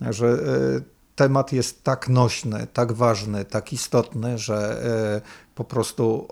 [0.00, 4.82] Że e, temat jest tak nośny, tak ważny, tak istotny, że
[5.22, 6.28] e, po prostu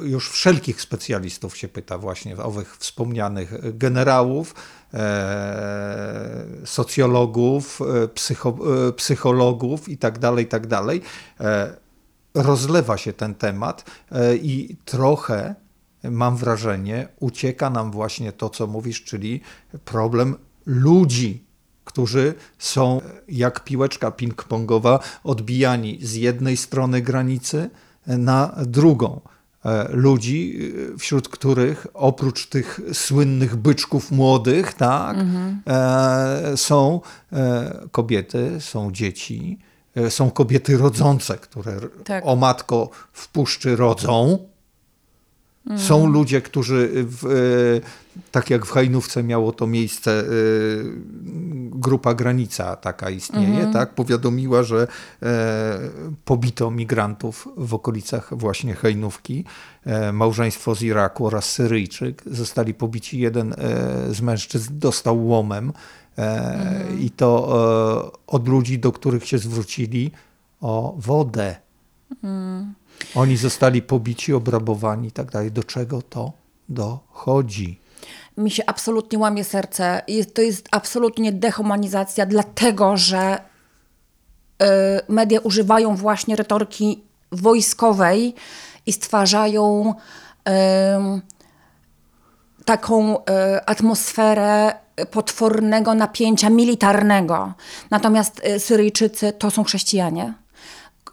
[0.00, 4.54] e, już wszelkich specjalistów się pyta właśnie owych wspomnianych generałów,
[4.94, 8.58] e, socjologów, e, psycho,
[8.96, 10.66] psychologów i tak dalej, i tak
[12.34, 13.84] rozlewa się ten temat
[14.42, 15.54] i trochę
[16.04, 19.40] mam wrażenie, ucieka nam właśnie to, co mówisz, czyli
[19.84, 21.44] problem ludzi,
[21.84, 27.70] którzy są jak piłeczka ping-pongowa, odbijani z jednej strony granicy
[28.08, 29.20] na drugą.
[29.64, 30.58] E, Ludzi,
[30.94, 35.16] e, wśród których oprócz tych słynnych byczków młodych, tak,
[35.66, 37.00] e, są
[37.90, 39.58] kobiety, są dzieci,
[40.08, 42.26] są kobiety rodzące, które Tak.
[42.26, 44.38] o matko w puszczy rodzą.
[45.76, 47.80] Są ludzie, którzy, w,
[48.30, 50.24] tak jak w Hajnówce miało to miejsce, e,
[51.70, 54.88] grupa Granica taka istnieje, tak, powiadomiła, że
[55.22, 55.78] e,
[56.24, 59.44] pobito migrantów w okolicach właśnie Hajnówki.
[59.84, 63.18] E, małżeństwo z Iraku oraz Syryjczyk zostali pobici.
[63.18, 63.56] Jeden e,
[64.14, 65.72] z mężczyzn dostał łomem
[66.18, 67.48] e, i to
[68.26, 70.10] od ludzi, do których się zwrócili
[70.60, 71.56] o wodę.
[73.14, 75.52] Oni zostali pobici, obrabowani i tak dalej.
[75.52, 76.32] Do czego to
[76.68, 77.80] dochodzi?
[78.36, 80.02] Mi się absolutnie łamie serce.
[80.08, 84.66] Jest, to jest absolutnie dehumanizacja, dlatego że y,
[85.08, 87.02] media używają właśnie retoryki
[87.32, 88.34] wojskowej
[88.86, 89.94] i stwarzają
[90.94, 91.22] ym,
[92.64, 93.22] taką y,
[93.66, 94.72] atmosferę
[95.10, 97.52] potwornego napięcia militarnego.
[97.90, 100.34] Natomiast y, Syryjczycy to są chrześcijanie.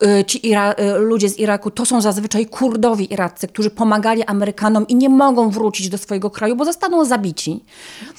[0.04, 4.88] Y, Ci Ira- y, ludzie z Iraku to są zazwyczaj Kurdowie iraccy, którzy pomagali Amerykanom
[4.88, 7.64] i nie mogą wrócić do swojego kraju, bo zostaną zabici.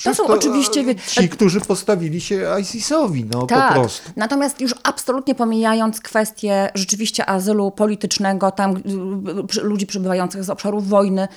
[0.05, 0.85] To są oczywiście.
[0.85, 3.74] wie- Ci, którzy postawili się ISIS-owi, no tak.
[3.74, 4.11] po prostu.
[4.16, 11.29] Natomiast już absolutnie pomijając kwestię rzeczywiście azylu politycznego, tam y, ludzi przybywających z obszarów wojny,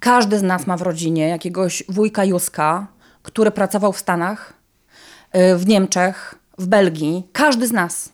[0.00, 2.86] każdy z nas ma w rodzinie jakiegoś wujka Józka,
[3.22, 4.52] który pracował w Stanach,
[5.56, 7.26] w Niemczech, w Belgii.
[7.32, 8.08] Każdy z nas.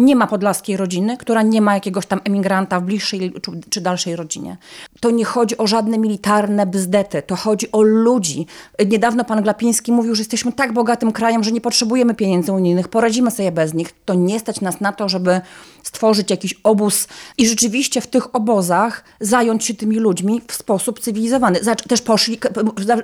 [0.00, 3.32] Nie ma podlaskiej rodziny, która nie ma jakiegoś tam emigranta w bliższej
[3.70, 4.56] czy, dalszej rodzinie.
[5.00, 8.46] To nie chodzi o żadne militarne bzdety, to chodzi o ludzi.
[8.86, 13.30] Niedawno pan Glapiński mówił, że jesteśmy tak bogatym krajem, że nie potrzebujemy pieniędzy unijnych, poradzimy
[13.30, 13.92] sobie bez nich.
[14.04, 15.40] To nie stać nas na to, żeby
[15.82, 21.60] stworzyć jakiś obóz i rzeczywiście w tych obozach zająć się tymi ludźmi w sposób cywilizowany.
[21.88, 22.38] Też poszli,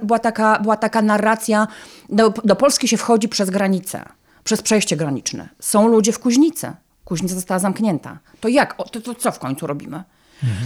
[0.02, 1.66] była taka, była taka narracja,
[2.08, 4.04] do, do Polski się wchodzi przez granicę
[4.46, 5.48] przez przejście graniczne.
[5.60, 6.72] Są ludzie w Kuźnicy.
[7.06, 8.18] Kuźnica została zamknięta.
[8.40, 8.74] To jak?
[8.78, 10.02] O, to, to co w końcu robimy?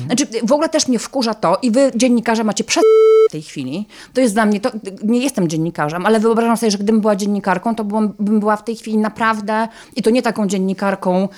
[0.06, 2.84] Znaczy, w ogóle też mnie wkurza to i wy, dziennikarze, macie przed
[3.28, 3.86] w tej chwili.
[4.14, 4.70] To jest dla mnie, to,
[5.02, 8.64] nie jestem dziennikarzem, ale wyobrażam sobie, że gdybym była dziennikarką, to byłam, bym była w
[8.64, 11.28] tej chwili naprawdę, i to nie taką dziennikarką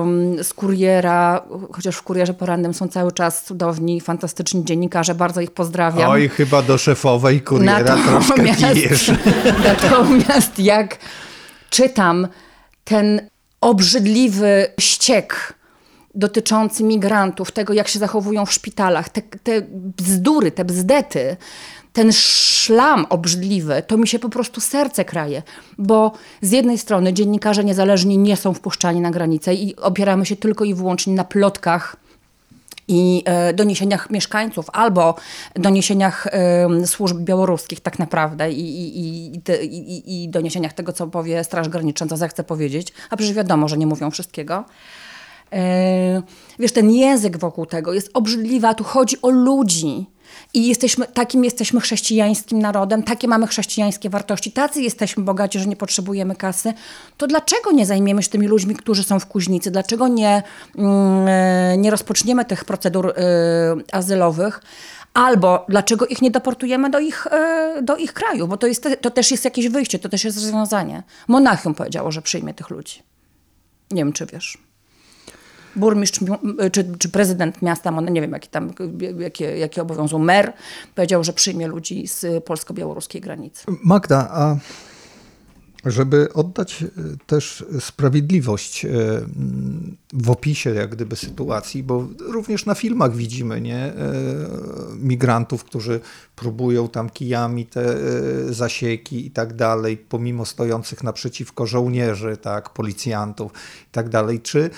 [0.00, 1.42] ym, z kuriera,
[1.72, 6.10] chociaż w kurierze porannym są cały czas cudowni, fantastyczni dziennikarze, bardzo ich pozdrawiam.
[6.10, 8.42] Oj, chyba do szefowej kuriera troszkę
[8.74, 9.12] pijesz.
[9.64, 10.98] natomiast jak
[11.70, 12.28] czytam
[12.84, 13.31] ten
[13.62, 15.54] obrzydliwy ściek
[16.14, 19.62] dotyczący migrantów, tego jak się zachowują w szpitalach, te, te
[19.96, 21.36] bzdury, te bzdety,
[21.92, 25.42] ten szlam obrzydliwy, to mi się po prostu serce kraje,
[25.78, 30.64] bo z jednej strony dziennikarze niezależni nie są wpuszczani na granicę i opieramy się tylko
[30.64, 31.96] i wyłącznie na plotkach
[32.88, 35.14] i e, doniesieniach mieszkańców albo
[35.54, 36.28] doniesieniach
[36.86, 42.16] służb białoruskich tak naprawdę i, i, i, i doniesieniach tego, co powie Straż Graniczna, co
[42.16, 44.64] zechce powiedzieć, a przecież wiadomo, że nie mówią wszystkiego.
[45.52, 46.22] E,
[46.58, 50.06] wiesz, ten język wokół tego jest obrzydliwy, a tu chodzi o ludzi.
[50.54, 55.76] I jesteśmy, takim jesteśmy chrześcijańskim narodem, takie mamy chrześcijańskie wartości, tacy jesteśmy bogaci, że nie
[55.76, 56.72] potrzebujemy kasy,
[57.16, 59.70] to dlaczego nie zajmiemy się tymi ludźmi, którzy są w Kuźnicy?
[59.70, 60.42] Dlaczego nie,
[60.78, 63.14] mm, nie rozpoczniemy tych procedur y,
[63.92, 64.62] azylowych?
[65.14, 67.26] Albo dlaczego ich nie deportujemy do ich,
[67.78, 68.48] y, do ich kraju?
[68.48, 71.02] Bo to, jest, to też jest jakieś wyjście, to też jest rozwiązanie.
[71.28, 73.02] Monachium powiedziało, że przyjmie tych ludzi.
[73.90, 74.71] Nie wiem, czy wiesz
[75.76, 76.20] burmistrz
[76.72, 78.72] czy, czy prezydent miasta, nie wiem jakie tam,
[79.18, 80.52] jakie, jakie obowiązują, mer,
[80.94, 83.64] powiedział, że przyjmie ludzi z polsko-białoruskiej granicy.
[83.84, 84.56] Magda, a
[85.84, 86.88] żeby oddać e,
[87.26, 88.88] też sprawiedliwość e,
[90.12, 93.94] w opisie jak gdyby sytuacji, bo również na filmach widzimy nie, e,
[94.98, 96.00] migrantów, którzy
[96.36, 97.96] próbują tam kijami te
[98.54, 103.52] zasieki i tak dalej, pomimo stojących naprzeciwko żołnierzy, tak, policjantów
[103.88, 104.40] i tak dalej.
[104.40, 104.70] Czy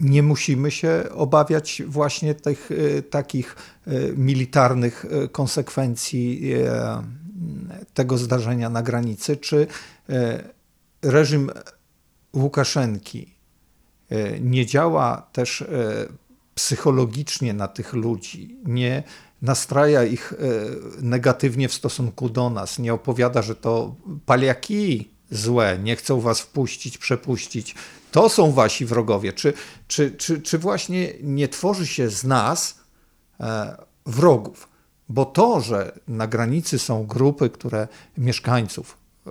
[0.00, 6.54] nie musimy się obawiać właśnie tych e, takich e, militarnych e, konsekwencji
[7.94, 9.66] tego zdarzenia na granicy, czy
[11.02, 11.50] reżim
[12.34, 13.34] Łukaszenki
[14.40, 15.64] nie działa też
[16.54, 19.02] psychologicznie na tych ludzi, nie
[19.42, 20.34] nastraja ich
[21.02, 23.94] negatywnie w stosunku do nas, nie opowiada, że to
[24.26, 27.74] paliaki złe, nie chcą was wpuścić, przepuścić,
[28.12, 29.32] to są wasi wrogowie.
[29.32, 29.52] Czy,
[29.88, 32.78] czy, czy, czy właśnie nie tworzy się z nas
[33.40, 34.68] e, wrogów?
[35.08, 38.96] Bo to, że na granicy są grupy, które mieszkańców,
[39.26, 39.30] e,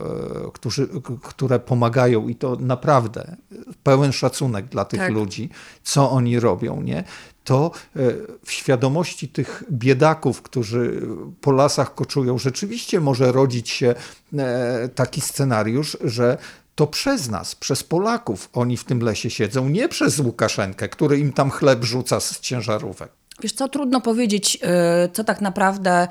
[0.53, 0.87] którzy,
[1.23, 3.35] które pomagają i to naprawdę
[3.83, 5.11] pełen szacunek dla tych tak.
[5.11, 5.49] ludzi,
[5.83, 7.03] co oni robią, nie?
[7.43, 7.99] To e,
[8.45, 11.01] w świadomości tych biedaków, którzy
[11.41, 13.95] po lasach koczują, rzeczywiście może rodzić się
[14.37, 16.37] e, taki scenariusz, że
[16.75, 21.33] to przez nas, przez Polaków oni w tym lesie siedzą, nie przez Łukaszenkę, który im
[21.33, 23.09] tam chleb rzuca z ciężarówek.
[23.41, 26.07] Wiesz co, trudno powiedzieć, e, co tak naprawdę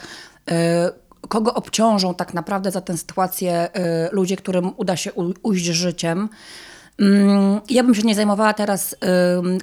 [1.29, 3.69] kogo obciążą tak naprawdę za tę sytuację
[4.13, 5.13] ludzie, którym uda się
[5.43, 6.29] ujść życiem.
[6.99, 8.97] Mm, ja bym się nie zajmowała teraz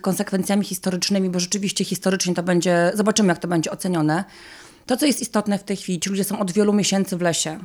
[0.01, 4.23] konsekwencjami historycznymi, bo rzeczywiście historycznie to będzie, zobaczymy jak to będzie ocenione.
[4.85, 7.59] To, co jest istotne w tej chwili, ci ludzie są od wielu miesięcy w lesie.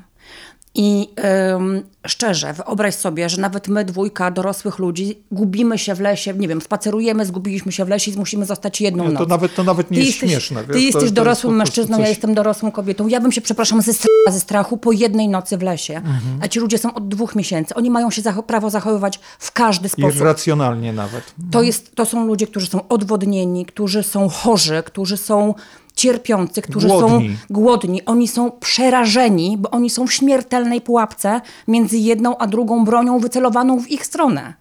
[0.74, 1.08] I
[1.54, 6.48] ym, szczerze, wyobraź sobie, że nawet my, dwójka dorosłych ludzi, gubimy się w lesie, nie
[6.48, 9.18] wiem, spacerujemy, zgubiliśmy się w lesie i musimy zostać jedną noc.
[9.18, 10.64] To nawet, to nawet nie ty jest jesteś, śmieszne.
[10.64, 12.02] Ty jesteś to, dorosłym to jest mężczyzną, coś...
[12.02, 13.08] ja jestem dorosłą kobietą.
[13.08, 13.92] Ja bym się, przepraszam, ze,
[14.30, 15.96] ze strachu po jednej nocy w lesie.
[15.96, 16.22] Mhm.
[16.40, 17.74] A ci ludzie są od dwóch miesięcy.
[17.74, 20.16] Oni mają się zacho prawo zachowywać w każdy sposób.
[20.16, 21.24] Irracjonalnie nawet.
[21.38, 21.50] Mhm.
[21.50, 25.54] To, jest, to są ludzie, którzy są odwodnieni, którzy są chorzy, którzy są
[25.96, 27.28] cierpiący, którzy głodni.
[27.30, 32.84] są głodni, oni są przerażeni, bo oni są w śmiertelnej pułapce między jedną a drugą
[32.84, 34.54] bronią wycelowaną w ich stronę.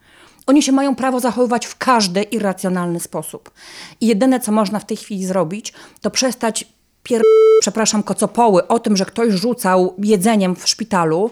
[0.47, 3.51] Oni się mają prawo zachowywać w każdy irracjonalny sposób.
[4.01, 6.65] I jedyne, co można w tej chwili zrobić, to przestać
[7.03, 7.21] pier...
[7.61, 11.31] przepraszam, kocopoły o tym, że ktoś rzucał jedzeniem w szpitalu,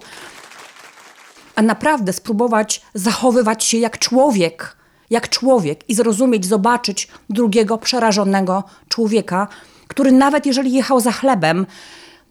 [1.56, 4.76] a naprawdę spróbować zachowywać się jak człowiek,
[5.10, 9.48] jak człowiek i zrozumieć, zobaczyć drugiego przerażonego człowieka,
[9.92, 11.66] który nawet jeżeli jechał za chlebem,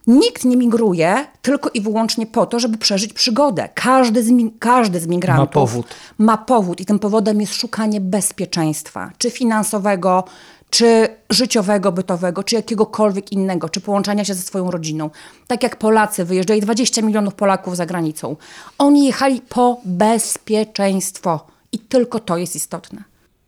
[0.06, 3.68] Nikt nie migruje tylko i wyłącznie po to, żeby przeżyć przygodę.
[3.74, 5.86] Każdy z, każdy z migrantów ma powód.
[6.18, 10.24] ma powód i tym powodem jest szukanie bezpieczeństwa, czy finansowego,
[10.70, 15.10] czy życiowego, bytowego, czy jakiegokolwiek innego, czy połączenia się ze swoją rodziną.
[15.46, 18.36] Tak jak Polacy wyjeżdżali 20 milionów Polaków za granicą.
[18.78, 23.04] Oni jechali po bezpieczeństwo i tylko to jest istotne.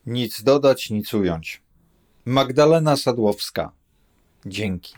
[0.06, 1.62] Nic dodać, nic ująć.
[2.24, 3.72] Magdalena Sadłowska
[4.46, 4.94] Dzięki.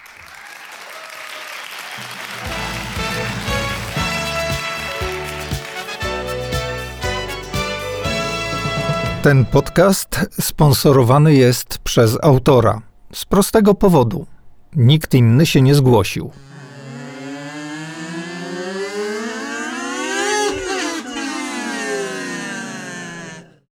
[9.22, 12.82] Ten podcast sponsorowany jest przez autora.
[13.12, 14.26] Z prostego powodu.
[14.76, 16.30] Nikt inny się nie zgłosił.